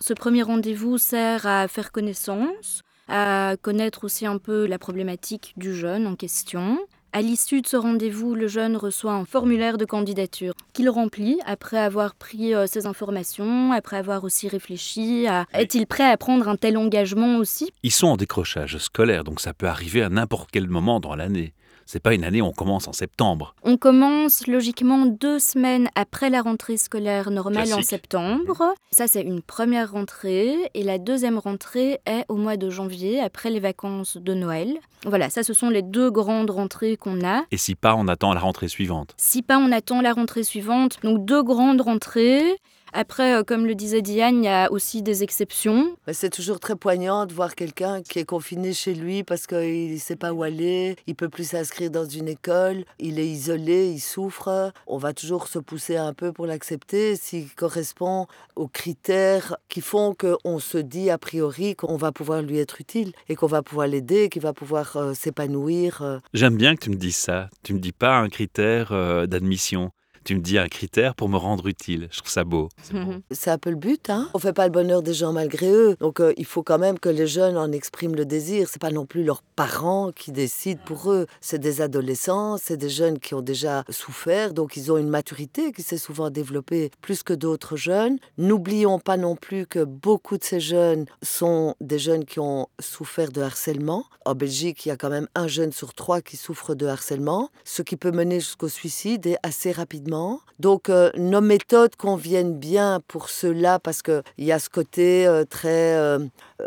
Ce 0.00 0.12
premier 0.12 0.42
rendez-vous 0.42 0.98
sert 0.98 1.46
à 1.46 1.68
faire 1.68 1.90
connaissance, 1.92 2.82
à 3.10 3.56
connaître 3.60 4.04
aussi 4.04 4.24
un 4.24 4.38
peu 4.38 4.66
la 4.66 4.78
problématique 4.78 5.52
du 5.56 5.74
jeune 5.74 6.06
en 6.06 6.14
question. 6.14 6.78
À 7.12 7.22
l'issue 7.22 7.60
de 7.60 7.66
ce 7.66 7.76
rendez-vous, 7.76 8.36
le 8.36 8.46
jeune 8.46 8.76
reçoit 8.76 9.14
un 9.14 9.24
formulaire 9.24 9.78
de 9.78 9.84
candidature 9.84 10.54
qu'il 10.72 10.88
remplit 10.88 11.40
après 11.44 11.78
avoir 11.78 12.14
pris 12.14 12.54
euh, 12.54 12.68
ses 12.68 12.86
informations, 12.86 13.72
après 13.72 13.96
avoir 13.96 14.22
aussi 14.22 14.46
réfléchi 14.46 15.26
à 15.26 15.44
est-il 15.52 15.88
prêt 15.88 16.08
à 16.08 16.16
prendre 16.16 16.46
un 16.46 16.54
tel 16.54 16.76
engagement 16.78 17.38
aussi? 17.38 17.72
Ils 17.82 17.90
sont 17.90 18.06
en 18.06 18.16
décrochage 18.16 18.78
scolaire, 18.78 19.24
donc 19.24 19.40
ça 19.40 19.52
peut 19.52 19.66
arriver 19.66 20.02
à 20.02 20.08
n'importe 20.08 20.50
quel 20.52 20.68
moment 20.68 21.00
dans 21.00 21.16
l'année. 21.16 21.52
C'est 21.92 21.98
pas 21.98 22.14
une 22.14 22.22
année 22.22 22.40
où 22.40 22.44
on 22.44 22.52
commence 22.52 22.86
en 22.86 22.92
septembre. 22.92 23.56
On 23.64 23.76
commence 23.76 24.46
logiquement 24.46 25.06
deux 25.06 25.40
semaines 25.40 25.88
après 25.96 26.30
la 26.30 26.40
rentrée 26.40 26.76
scolaire 26.76 27.32
normale 27.32 27.74
en 27.74 27.82
septembre. 27.82 28.74
Ça, 28.92 29.08
c'est 29.08 29.22
une 29.22 29.42
première 29.42 29.90
rentrée. 29.90 30.70
Et 30.74 30.84
la 30.84 30.98
deuxième 30.98 31.36
rentrée 31.36 31.98
est 32.06 32.24
au 32.28 32.36
mois 32.36 32.56
de 32.56 32.70
janvier, 32.70 33.20
après 33.20 33.50
les 33.50 33.58
vacances 33.58 34.18
de 34.18 34.34
Noël. 34.34 34.78
Voilà, 35.04 35.30
ça, 35.30 35.42
ce 35.42 35.52
sont 35.52 35.68
les 35.68 35.82
deux 35.82 36.12
grandes 36.12 36.50
rentrées 36.50 36.96
qu'on 36.96 37.26
a. 37.26 37.42
Et 37.50 37.56
si 37.56 37.74
pas, 37.74 37.96
on 37.96 38.06
attend 38.06 38.32
la 38.34 38.40
rentrée 38.40 38.68
suivante. 38.68 39.14
Si 39.16 39.42
pas, 39.42 39.58
on 39.58 39.72
attend 39.72 40.00
la 40.00 40.12
rentrée 40.12 40.44
suivante. 40.44 40.98
Donc 41.02 41.24
deux 41.24 41.42
grandes 41.42 41.80
rentrées. 41.80 42.56
Après, 42.92 43.34
euh, 43.36 43.42
comme 43.42 43.66
le 43.66 43.74
disait 43.74 44.02
Diane, 44.02 44.36
il 44.42 44.44
y 44.44 44.48
a 44.48 44.70
aussi 44.72 45.02
des 45.02 45.22
exceptions. 45.22 45.96
Mais 46.06 46.12
c'est 46.12 46.30
toujours 46.30 46.60
très 46.60 46.76
poignant 46.76 47.26
de 47.26 47.32
voir 47.32 47.54
quelqu'un 47.54 48.02
qui 48.02 48.18
est 48.18 48.24
confiné 48.24 48.72
chez 48.72 48.94
lui 48.94 49.22
parce 49.22 49.46
qu'il 49.46 49.92
ne 49.92 49.98
sait 49.98 50.16
pas 50.16 50.32
où 50.32 50.42
aller, 50.42 50.96
il 51.06 51.14
peut 51.14 51.28
plus 51.28 51.50
s'inscrire 51.50 51.90
dans 51.90 52.04
une 52.04 52.28
école, 52.28 52.84
il 52.98 53.18
est 53.18 53.28
isolé, 53.28 53.90
il 53.90 54.00
souffre. 54.00 54.72
On 54.86 54.98
va 54.98 55.12
toujours 55.12 55.46
se 55.48 55.58
pousser 55.58 55.96
un 55.96 56.12
peu 56.12 56.32
pour 56.32 56.46
l'accepter 56.46 57.16
s'il 57.16 57.52
correspond 57.54 58.26
aux 58.56 58.68
critères 58.68 59.56
qui 59.68 59.80
font 59.80 60.14
qu'on 60.14 60.58
se 60.58 60.78
dit 60.78 61.10
a 61.10 61.18
priori 61.18 61.76
qu'on 61.76 61.96
va 61.96 62.12
pouvoir 62.12 62.42
lui 62.42 62.58
être 62.58 62.80
utile 62.80 63.12
et 63.28 63.36
qu'on 63.36 63.46
va 63.46 63.62
pouvoir 63.62 63.86
l'aider, 63.86 64.28
qu'il 64.28 64.42
va 64.42 64.52
pouvoir 64.52 64.96
euh, 64.96 65.14
s'épanouir. 65.14 66.02
euh. 66.02 66.18
J'aime 66.34 66.56
bien 66.56 66.74
que 66.74 66.80
tu 66.84 66.90
me 66.90 66.96
dises 66.96 67.16
ça. 67.16 67.48
Tu 67.62 67.74
me 67.74 67.78
dis 67.78 67.92
pas 67.92 68.16
un 68.18 68.28
critère 68.28 68.92
euh, 68.92 69.26
d'admission. 69.26 69.90
Tu 70.24 70.34
me 70.34 70.40
dis 70.40 70.58
un 70.58 70.68
critère 70.68 71.14
pour 71.14 71.28
me 71.28 71.36
rendre 71.36 71.66
utile. 71.66 72.08
Je 72.10 72.18
trouve 72.18 72.30
ça 72.30 72.44
beau. 72.44 72.68
C'est 73.30 73.50
un 73.50 73.58
peu 73.58 73.70
le 73.70 73.76
but, 73.76 74.10
hein. 74.10 74.28
On 74.34 74.38
fait 74.38 74.52
pas 74.52 74.66
le 74.66 74.72
bonheur 74.72 75.02
des 75.02 75.14
gens 75.14 75.32
malgré 75.32 75.70
eux. 75.70 75.96
Donc 75.98 76.20
euh, 76.20 76.32
il 76.36 76.44
faut 76.44 76.62
quand 76.62 76.78
même 76.78 76.98
que 76.98 77.08
les 77.08 77.26
jeunes 77.26 77.56
en 77.56 77.72
expriment 77.72 78.14
le 78.14 78.26
désir. 78.26 78.68
C'est 78.68 78.80
pas 78.80 78.90
non 78.90 79.06
plus 79.06 79.24
leurs 79.24 79.42
parents 79.42 80.12
qui 80.12 80.30
décident 80.30 80.80
pour 80.84 81.10
eux. 81.10 81.26
C'est 81.40 81.58
des 81.58 81.80
adolescents, 81.80 82.56
c'est 82.58 82.76
des 82.76 82.90
jeunes 82.90 83.18
qui 83.18 83.34
ont 83.34 83.40
déjà 83.40 83.84
souffert, 83.88 84.52
donc 84.52 84.76
ils 84.76 84.92
ont 84.92 84.98
une 84.98 85.08
maturité 85.08 85.72
qui 85.72 85.82
s'est 85.82 85.98
souvent 85.98 86.30
développée 86.30 86.90
plus 87.00 87.22
que 87.22 87.32
d'autres 87.32 87.76
jeunes. 87.76 88.18
N'oublions 88.38 88.98
pas 88.98 89.16
non 89.16 89.36
plus 89.36 89.66
que 89.66 89.84
beaucoup 89.84 90.36
de 90.36 90.44
ces 90.44 90.60
jeunes 90.60 91.06
sont 91.22 91.74
des 91.80 91.98
jeunes 91.98 92.24
qui 92.24 92.40
ont 92.40 92.68
souffert 92.78 93.32
de 93.32 93.40
harcèlement. 93.40 94.04
En 94.26 94.34
Belgique, 94.34 94.84
il 94.84 94.90
y 94.90 94.92
a 94.92 94.96
quand 94.96 95.10
même 95.10 95.28
un 95.34 95.48
jeune 95.48 95.72
sur 95.72 95.94
trois 95.94 96.20
qui 96.20 96.36
souffre 96.36 96.74
de 96.74 96.86
harcèlement, 96.86 97.50
ce 97.64 97.82
qui 97.82 97.96
peut 97.96 98.12
mener 98.12 98.38
jusqu'au 98.38 98.68
suicide 98.68 99.26
et 99.26 99.36
assez 99.42 99.72
rapidement 99.72 100.09
Donc 100.58 100.88
euh, 100.88 101.10
nos 101.16 101.40
méthodes 101.40 101.96
conviennent 101.96 102.58
bien 102.58 103.00
pour 103.08 103.30
cela 103.30 103.78
parce 103.78 104.02
qu'il 104.02 104.22
y 104.38 104.52
a 104.52 104.58
ce 104.58 104.68
côté 104.68 105.26
euh, 105.26 105.44
très 105.44 105.94
euh, 105.96 106.18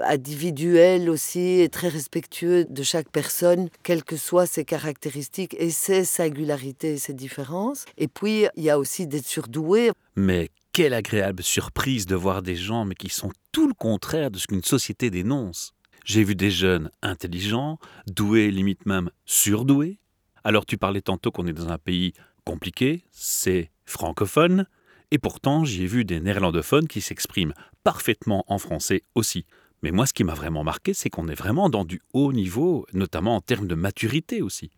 individuel 0.04 1.10
aussi 1.10 1.62
et 1.62 1.70
très 1.70 1.90
respectueux 1.90 2.66
de 2.66 2.84
chaque 2.84 3.10
personne, 3.10 3.70
quelles 3.84 4.04
que 4.04 4.18
soient 4.18 4.46
ses 4.46 4.66
caractéristiques 4.66 5.56
et 5.60 5.70
ses 5.70 6.06
singularités 6.06 6.94
et 6.94 6.98
ses 6.98 7.14
différences. 7.14 7.86
Et 7.98 8.08
puis 8.08 8.46
il 8.56 8.64
y 8.64 8.70
a 8.70 8.80
aussi 8.80 9.08
d'être 9.08 9.28
surdoué. 9.28 9.92
Mais 10.16 10.50
quelle 10.72 10.94
agréable 10.94 11.44
surprise 11.44 12.06
de 12.06 12.16
voir 12.16 12.42
des 12.42 12.56
gens 12.56 12.86
mais 12.86 12.96
qui 12.96 13.10
sont 13.10 13.32
tout 13.52 13.68
le 13.68 13.76
contraire 13.76 14.32
de 14.32 14.40
ce 14.40 14.48
qu'une 14.48 14.64
société 14.64 15.12
dénonce. 15.12 15.74
J'ai 16.04 16.24
vu 16.24 16.36
des 16.36 16.52
jeunes 16.52 16.90
intelligents, 17.02 17.78
doués, 18.08 18.52
limite 18.52 18.86
même 18.86 19.10
surdoués. 19.26 20.00
Alors 20.44 20.66
tu 20.66 20.78
parlais 20.78 21.02
tantôt 21.02 21.32
qu'on 21.32 21.48
est 21.48 21.54
dans 21.54 21.70
un 21.70 21.78
pays 21.78 22.14
compliqué, 22.46 23.04
c'est 23.12 23.72
francophone, 23.86 24.66
et 25.12 25.18
pourtant 25.18 25.66
j'y 25.66 25.84
ai 25.84 25.88
vu 25.88 26.06
des 26.06 26.20
néerlandophones 26.20 26.88
qui 26.88 27.02
s'expriment 27.02 27.54
parfaitement 27.84 28.44
en 28.48 28.58
français 28.58 29.04
aussi. 29.16 29.46
Mais 29.82 29.92
moi 29.92 30.06
ce 30.06 30.14
qui 30.14 30.24
m'a 30.24 30.34
vraiment 30.34 30.64
marqué, 30.64 30.94
c'est 30.94 31.10
qu'on 31.10 31.28
est 31.28 31.36
vraiment 31.36 31.70
dans 31.70 31.86
du 31.86 32.02
haut 32.14 32.34
niveau, 32.34 32.86
notamment 32.94 33.36
en 33.36 33.42
termes 33.42 33.68
de 33.68 33.76
maturité 33.76 34.42
aussi. 34.42 34.72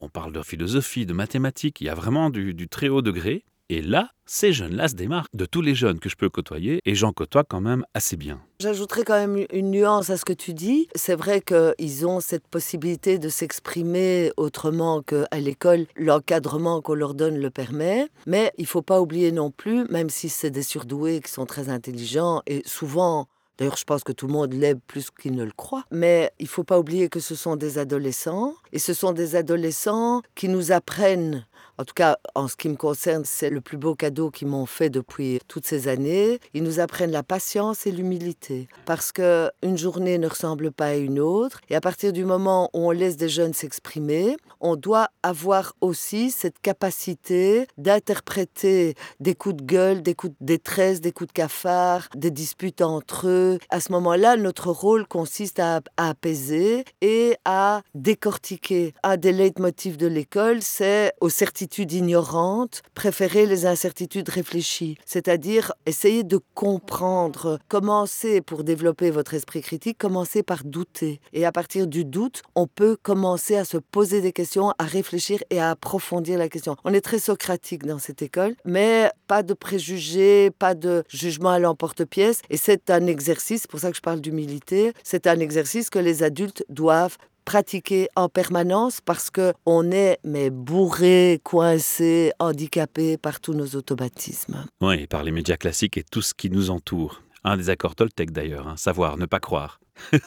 On 0.00 0.08
parle 0.08 0.32
de 0.32 0.42
philosophie, 0.42 1.06
de 1.06 1.12
mathématiques, 1.12 1.80
il 1.80 1.84
y 1.84 1.90
a 1.90 1.94
vraiment 1.94 2.30
du, 2.30 2.54
du 2.54 2.68
très 2.68 2.88
haut 2.88 3.02
degré. 3.02 3.44
Et 3.70 3.82
là, 3.82 4.10
ces 4.24 4.54
jeunes-là 4.54 4.88
se 4.88 4.94
démarquent 4.94 5.34
de 5.34 5.44
tous 5.44 5.60
les 5.60 5.74
jeunes 5.74 5.98
que 5.98 6.08
je 6.08 6.16
peux 6.16 6.30
côtoyer, 6.30 6.80
et 6.86 6.94
j'en 6.94 7.12
côtoie 7.12 7.44
quand 7.44 7.60
même 7.60 7.84
assez 7.92 8.16
bien. 8.16 8.40
J'ajouterais 8.60 9.04
quand 9.04 9.18
même 9.18 9.44
une 9.52 9.70
nuance 9.70 10.08
à 10.08 10.16
ce 10.16 10.24
que 10.24 10.32
tu 10.32 10.54
dis. 10.54 10.88
C'est 10.94 11.14
vrai 11.14 11.42
qu'ils 11.42 12.06
ont 12.06 12.20
cette 12.20 12.48
possibilité 12.48 13.18
de 13.18 13.28
s'exprimer 13.28 14.32
autrement 14.38 15.02
qu'à 15.02 15.38
l'école. 15.38 15.86
L'encadrement 15.96 16.80
qu'on 16.80 16.94
leur 16.94 17.14
donne 17.14 17.38
le 17.38 17.50
permet. 17.50 18.08
Mais 18.26 18.52
il 18.56 18.62
ne 18.62 18.68
faut 18.68 18.82
pas 18.82 19.02
oublier 19.02 19.32
non 19.32 19.50
plus, 19.50 19.84
même 19.90 20.08
si 20.08 20.30
c'est 20.30 20.50
des 20.50 20.62
surdoués 20.62 21.20
qui 21.20 21.30
sont 21.30 21.46
très 21.46 21.68
intelligents 21.68 22.42
et 22.46 22.62
souvent 22.64 23.28
D'ailleurs, 23.58 23.76
je 23.76 23.84
pense 23.84 24.04
que 24.04 24.12
tout 24.12 24.28
le 24.28 24.32
monde 24.32 24.52
l'aime 24.52 24.78
plus 24.86 25.10
qu'il 25.10 25.34
ne 25.34 25.42
le 25.42 25.50
croit. 25.50 25.82
Mais 25.90 26.30
il 26.38 26.44
ne 26.44 26.48
faut 26.48 26.62
pas 26.62 26.78
oublier 26.78 27.08
que 27.08 27.18
ce 27.18 27.34
sont 27.34 27.56
des 27.56 27.78
adolescents. 27.78 28.54
Et 28.72 28.78
ce 28.78 28.94
sont 28.94 29.12
des 29.12 29.34
adolescents 29.34 30.22
qui 30.36 30.48
nous 30.48 30.70
apprennent 30.70 31.44
en 31.78 31.84
tout 31.84 31.94
cas, 31.94 32.18
en 32.34 32.48
ce 32.48 32.56
qui 32.56 32.68
me 32.68 32.74
concerne, 32.74 33.22
c'est 33.24 33.50
le 33.50 33.60
plus 33.60 33.76
beau 33.76 33.94
cadeau 33.94 34.32
qu'ils 34.32 34.48
m'ont 34.48 34.66
fait 34.66 34.90
depuis 34.90 35.38
toutes 35.46 35.64
ces 35.64 35.86
années. 35.86 36.40
Ils 36.52 36.64
nous 36.64 36.80
apprennent 36.80 37.12
la 37.12 37.22
patience 37.22 37.86
et 37.86 37.92
l'humilité. 37.92 38.66
Parce 38.84 39.12
que 39.12 39.48
une 39.62 39.78
journée 39.78 40.18
ne 40.18 40.26
ressemble 40.26 40.72
pas 40.72 40.86
à 40.86 40.94
une 40.96 41.20
autre. 41.20 41.60
Et 41.70 41.76
à 41.76 41.80
partir 41.80 42.12
du 42.12 42.24
moment 42.24 42.68
où 42.74 42.88
on 42.88 42.90
laisse 42.90 43.16
des 43.16 43.28
jeunes 43.28 43.54
s'exprimer, 43.54 44.36
on 44.60 44.74
doit 44.74 45.10
avoir 45.22 45.74
aussi 45.80 46.32
cette 46.32 46.58
capacité 46.58 47.68
d'interpréter 47.76 48.96
des 49.20 49.36
coups 49.36 49.56
de 49.56 49.62
gueule, 49.62 50.02
des 50.02 50.16
coups 50.16 50.34
de 50.40 50.46
détresse, 50.46 51.00
des 51.00 51.12
coups 51.12 51.28
de 51.28 51.32
cafard, 51.32 52.08
des 52.16 52.32
disputes 52.32 52.82
entre 52.82 53.28
eux. 53.28 53.58
À 53.70 53.78
ce 53.78 53.92
moment-là, 53.92 54.36
notre 54.36 54.72
rôle 54.72 55.06
consiste 55.06 55.60
à, 55.60 55.80
à 55.96 56.08
apaiser 56.08 56.84
et 57.02 57.36
à 57.44 57.82
décortiquer. 57.94 58.94
Un 59.04 59.16
des 59.16 59.32
leitmotifs 59.32 59.96
de 59.96 60.08
l'école, 60.08 60.60
c'est 60.60 61.12
aux 61.20 61.28
certitudes 61.28 61.67
ignorantes, 61.76 62.82
préférer 62.94 63.46
les 63.46 63.66
incertitudes 63.66 64.28
réfléchies, 64.28 64.96
c'est-à-dire 65.04 65.72
essayer 65.86 66.24
de 66.24 66.40
comprendre, 66.54 67.58
commencer 67.68 68.40
pour 68.40 68.64
développer 68.64 69.10
votre 69.10 69.34
esprit 69.34 69.60
critique, 69.60 69.98
commencer 69.98 70.42
par 70.42 70.64
douter. 70.64 71.20
Et 71.32 71.44
à 71.44 71.52
partir 71.52 71.86
du 71.86 72.04
doute, 72.04 72.42
on 72.54 72.66
peut 72.66 72.96
commencer 73.02 73.56
à 73.56 73.64
se 73.64 73.76
poser 73.76 74.20
des 74.20 74.32
questions, 74.32 74.72
à 74.78 74.84
réfléchir 74.84 75.42
et 75.50 75.60
à 75.60 75.70
approfondir 75.70 76.38
la 76.38 76.48
question. 76.48 76.76
On 76.84 76.94
est 76.94 77.00
très 77.00 77.18
socratique 77.18 77.86
dans 77.86 77.98
cette 77.98 78.22
école, 78.22 78.54
mais 78.64 79.10
pas 79.26 79.42
de 79.42 79.54
préjugés, 79.54 80.50
pas 80.50 80.74
de 80.74 81.04
jugement 81.08 81.50
à 81.50 81.58
l'emporte-pièce. 81.58 82.40
Et 82.50 82.56
c'est 82.56 82.90
un 82.90 83.06
exercice, 83.06 83.66
pour 83.66 83.80
ça 83.80 83.90
que 83.90 83.96
je 83.96 84.02
parle 84.02 84.20
d'humilité, 84.20 84.92
c'est 85.02 85.26
un 85.26 85.38
exercice 85.40 85.90
que 85.90 85.98
les 85.98 86.22
adultes 86.22 86.64
doivent 86.68 87.16
pratiquer 87.48 88.10
en 88.14 88.28
permanence 88.28 89.00
parce 89.00 89.30
que 89.30 89.54
on 89.64 89.90
est 89.90 90.18
mais 90.22 90.50
bourré, 90.50 91.40
coincé, 91.42 92.30
handicapé 92.38 93.16
par 93.16 93.40
tous 93.40 93.54
nos 93.54 93.68
automatismes. 93.68 94.66
Oui, 94.82 95.06
par 95.06 95.22
les 95.22 95.30
médias 95.30 95.56
classiques 95.56 95.96
et 95.96 96.04
tout 96.04 96.20
ce 96.20 96.34
qui 96.34 96.50
nous 96.50 96.68
entoure. 96.68 97.22
Un 97.44 97.56
des 97.56 97.70
accords 97.70 97.94
Toltec 97.94 98.32
d'ailleurs, 98.32 98.68
hein, 98.68 98.76
savoir, 98.76 99.16
ne 99.16 99.24
pas 99.24 99.40
croire. 99.40 99.80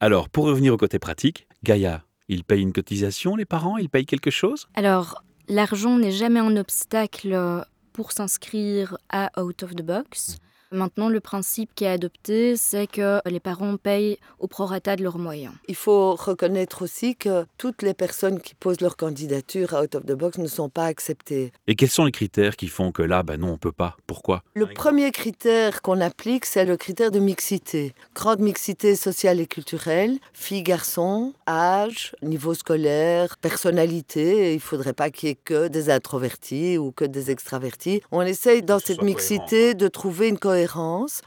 Alors, 0.00 0.28
pour 0.28 0.44
revenir 0.44 0.74
au 0.74 0.76
côté 0.76 0.98
pratique, 0.98 1.48
Gaïa, 1.64 2.04
ils 2.28 2.44
payent 2.44 2.60
une 2.60 2.74
cotisation, 2.74 3.34
les 3.34 3.46
parents 3.46 3.78
Ils 3.78 3.88
payent 3.88 4.04
quelque 4.04 4.30
chose? 4.30 4.68
Alors, 4.74 5.24
l'argent 5.48 5.96
n'est 5.96 6.12
jamais 6.12 6.40
un 6.40 6.58
obstacle 6.58 7.64
pour 7.94 8.12
s'inscrire 8.12 8.98
à 9.08 9.30
Out 9.40 9.62
of 9.62 9.74
the 9.74 9.82
Box. 9.82 10.36
Maintenant, 10.72 11.08
le 11.08 11.20
principe 11.20 11.70
qui 11.76 11.84
est 11.84 11.88
adopté, 11.88 12.56
c'est 12.56 12.88
que 12.88 13.20
les 13.24 13.38
parents 13.38 13.76
payent 13.76 14.18
au 14.40 14.48
prorata 14.48 14.96
de 14.96 15.04
leurs 15.04 15.18
moyens. 15.18 15.54
Il 15.68 15.76
faut 15.76 16.16
reconnaître 16.16 16.82
aussi 16.82 17.14
que 17.14 17.46
toutes 17.56 17.82
les 17.82 17.94
personnes 17.94 18.40
qui 18.40 18.56
posent 18.56 18.80
leur 18.80 18.96
candidature 18.96 19.74
à 19.74 19.82
Out 19.82 19.94
of 19.94 20.06
the 20.06 20.12
Box 20.12 20.38
ne 20.38 20.48
sont 20.48 20.68
pas 20.68 20.86
acceptées. 20.86 21.52
Et 21.68 21.76
quels 21.76 21.88
sont 21.88 22.04
les 22.04 22.10
critères 22.10 22.56
qui 22.56 22.66
font 22.66 22.90
que 22.90 23.02
là, 23.02 23.22
ben 23.22 23.40
non, 23.40 23.52
on 23.52 23.58
peut 23.58 23.70
pas? 23.70 23.96
Pourquoi? 24.08 24.42
Le 24.54 24.66
premier 24.66 25.12
critère 25.12 25.82
qu'on 25.82 26.00
applique, 26.00 26.44
c'est 26.44 26.64
le 26.64 26.76
critère 26.76 27.12
de 27.12 27.20
mixité. 27.20 27.94
Grande 28.14 28.40
mixité 28.40 28.96
sociale 28.96 29.38
et 29.38 29.46
culturelle, 29.46 30.18
filles, 30.32 30.64
garçons, 30.64 31.32
âge, 31.48 32.16
niveau 32.22 32.54
scolaire, 32.54 33.36
personnalité. 33.38 34.54
Il 34.54 34.60
faudrait 34.60 34.94
pas 34.94 35.10
qu'il 35.10 35.28
y 35.28 35.32
ait 35.32 35.38
que 35.44 35.68
des 35.68 35.90
introvertis 35.90 36.76
ou 36.76 36.90
que 36.90 37.04
des 37.04 37.30
extravertis. 37.30 38.02
On 38.10 38.22
essaye 38.22 38.62
dans 38.62 38.80
cette 38.80 39.02
mixité 39.02 39.74
de 39.74 39.86
trouver 39.86 40.26
une 40.28 40.38
cohérence 40.38 40.56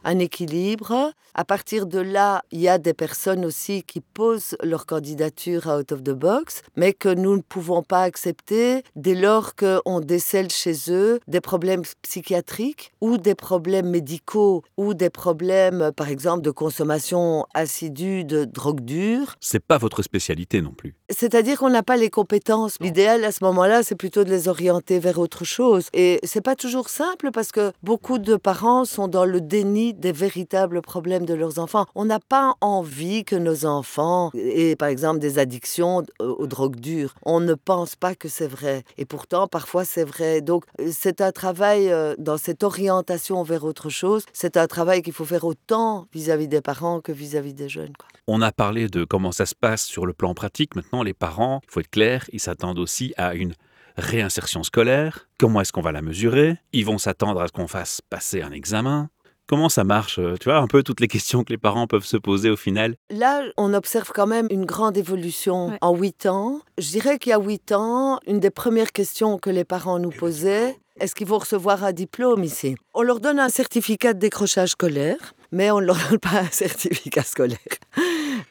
un 0.04 0.20
équilibre. 0.20 1.12
À 1.34 1.46
partir 1.46 1.86
de 1.86 2.00
là, 2.00 2.44
il 2.52 2.60
y 2.60 2.68
a 2.68 2.78
des 2.78 2.94
personnes 2.94 3.46
aussi 3.46 3.84
qui 3.84 4.02
posent 4.02 4.58
leur 4.64 4.86
candidature 4.86 5.70
à 5.70 5.78
Out 5.80 5.92
of 5.92 6.04
the 6.04 6.12
Box, 6.12 6.62
mais 6.76 6.94
que 6.94 7.10
nous 7.10 7.38
ne 7.38 7.42
pouvons 7.42 7.84
pas 7.84 8.02
accepter 8.02 8.84
dès 8.96 9.16
lors 9.16 9.56
qu'on 9.56 10.00
décèle 10.02 10.50
chez 10.50 10.76
eux 10.90 11.20
des 11.28 11.42
problèmes 11.42 11.84
psychiatriques 12.02 12.92
ou 13.00 13.18
des 13.18 13.36
problèmes 13.36 13.90
médicaux 13.90 14.64
ou 14.78 14.94
des 14.94 15.10
problèmes, 15.10 15.92
par 15.96 16.10
exemple, 16.10 16.42
de 16.42 16.52
consommation 16.52 17.46
assidue 17.54 18.26
de 18.26 18.46
drogue 18.46 18.82
dure. 18.82 19.36
C'est 19.40 19.60
pas 19.60 19.78
votre 19.78 20.02
spécialité 20.02 20.62
non 20.62 20.72
plus. 20.72 20.96
C'est-à-dire 21.10 21.60
qu'on 21.60 21.70
n'a 21.70 21.84
pas 21.84 21.98
les 21.98 22.10
compétences. 22.10 22.76
L'idéal 22.82 23.24
à 23.24 23.32
ce 23.32 23.44
moment-là, 23.44 23.84
c'est 23.84 23.96
plutôt 23.96 24.24
de 24.24 24.30
les 24.30 24.48
orienter 24.48 25.00
vers 25.00 25.20
autre 25.20 25.46
chose. 25.46 25.88
Et 25.94 26.20
c'est 26.24 26.42
pas 26.42 26.56
toujours 26.56 26.90
simple 26.90 27.32
parce 27.32 27.52
que 27.52 27.72
beaucoup 27.84 28.20
de 28.20 28.36
parents 28.36 28.86
sont 28.86 29.08
dans 29.08 29.19
le 29.26 29.42
déni 29.42 29.94
des 29.94 30.12
véritables 30.12 30.82
problèmes 30.82 31.26
de 31.26 31.34
leurs 31.34 31.60
enfants. 31.60 31.86
On 31.96 32.06
n'a 32.06 32.20
pas 32.20 32.56
envie 32.62 33.24
que 33.24 33.36
nos 33.36 33.66
enfants 33.66 34.32
aient, 34.34 34.76
par 34.76 34.90
exemple, 34.90 35.20
des 35.20 35.40
addictions 35.40 36.04
aux 36.20 36.48
drogues 36.48 36.80
dures. 36.80 37.16
On 37.24 37.40
ne 37.40 37.54
pense 37.54 37.96
pas 37.96 38.16
que 38.16 38.28
c'est 38.28 38.48
vrai. 38.48 38.84
Et 38.98 39.06
pourtant, 39.06 39.48
parfois, 39.48 39.86
c'est 39.86 40.04
vrai. 40.04 40.42
Donc, 40.42 40.66
c'est 40.92 41.22
un 41.22 41.32
travail 41.32 41.90
euh, 41.90 42.16
dans 42.18 42.38
cette 42.38 42.64
orientation 42.64 43.44
vers 43.44 43.64
autre 43.64 43.90
chose. 43.90 44.24
C'est 44.34 44.58
un 44.58 44.68
travail 44.68 45.02
qu'il 45.02 45.14
faut 45.14 45.26
faire 45.26 45.46
autant 45.46 46.08
vis-à-vis 46.14 46.48
des 46.48 46.62
parents 46.62 47.02
que 47.02 47.12
vis-à-vis 47.12 47.54
des 47.54 47.70
jeunes. 47.70 47.94
On 48.28 48.42
a 48.42 48.52
parlé 48.52 48.88
de 48.88 49.06
comment 49.06 49.32
ça 49.32 49.46
se 49.46 49.56
passe 49.56 49.84
sur 49.84 50.06
le 50.06 50.14
plan 50.14 50.34
pratique. 50.34 50.76
Maintenant, 50.76 51.04
les 51.04 51.14
parents, 51.14 51.62
il 51.64 51.72
faut 51.72 51.80
être 51.80 51.90
clair, 51.90 52.26
ils 52.32 52.40
s'attendent 52.40 52.80
aussi 52.80 53.14
à 53.18 53.34
une 53.34 53.54
réinsertion 54.00 54.64
scolaire, 54.64 55.28
comment 55.38 55.62
est-ce 55.62 55.72
qu'on 55.72 55.82
va 55.82 55.92
la 55.92 56.02
mesurer 56.02 56.58
Ils 56.74 56.86
vont 56.86 56.98
s'attendre 56.98 57.42
à 57.42 57.48
ce 57.48 57.52
qu'on 57.52 57.68
fasse 57.68 58.02
passer 58.10 58.42
un 58.42 58.52
examen. 58.52 59.10
Comment 59.48 59.70
ça 59.70 59.84
marche 59.84 60.20
euh, 60.20 60.36
Tu 60.40 60.50
vois, 60.50 60.60
un 60.60 60.68
peu 60.68 60.84
toutes 60.84 61.00
les 61.00 61.08
questions 61.08 61.44
que 61.44 61.52
les 61.52 61.58
parents 61.58 61.88
peuvent 61.88 62.06
se 62.06 62.18
poser 62.18 62.52
au 62.52 62.56
final. 62.56 62.96
Là, 63.10 63.42
on 63.58 63.74
observe 63.74 64.12
quand 64.14 64.28
même 64.28 64.48
une 64.52 64.66
grande 64.66 64.96
évolution 64.96 65.78
en 65.82 65.96
huit 65.96 66.28
ans. 66.28 66.60
Je 66.78 66.90
dirais 66.90 67.18
qu'il 67.18 67.32
y 67.32 67.34
a 67.34 67.40
huit 67.40 67.72
ans, 67.72 68.20
une 68.28 68.40
des 68.40 68.52
premières 68.52 68.92
questions 68.92 69.40
que 69.40 69.50
les 69.50 69.64
parents 69.64 69.98
nous 69.98 70.12
posaient, 70.12 70.78
est-ce 71.00 71.16
qu'ils 71.16 71.28
vont 71.28 71.38
recevoir 71.38 71.84
un 71.84 71.94
diplôme 71.94 72.44
ici? 72.44 72.76
On 72.94 73.02
leur 73.02 73.22
donne 73.22 73.40
un 73.40 73.50
certificat 73.50 74.14
de 74.14 74.20
décrochage 74.20 74.70
scolaire, 74.70 75.34
mais 75.52 75.72
on 75.72 75.80
ne 75.80 75.86
leur 75.86 75.98
donne 76.10 76.20
pas 76.20 76.42
un 76.42 76.52
certificat 76.52 77.24
scolaire. 77.24 77.58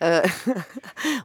Euh, 0.02 0.22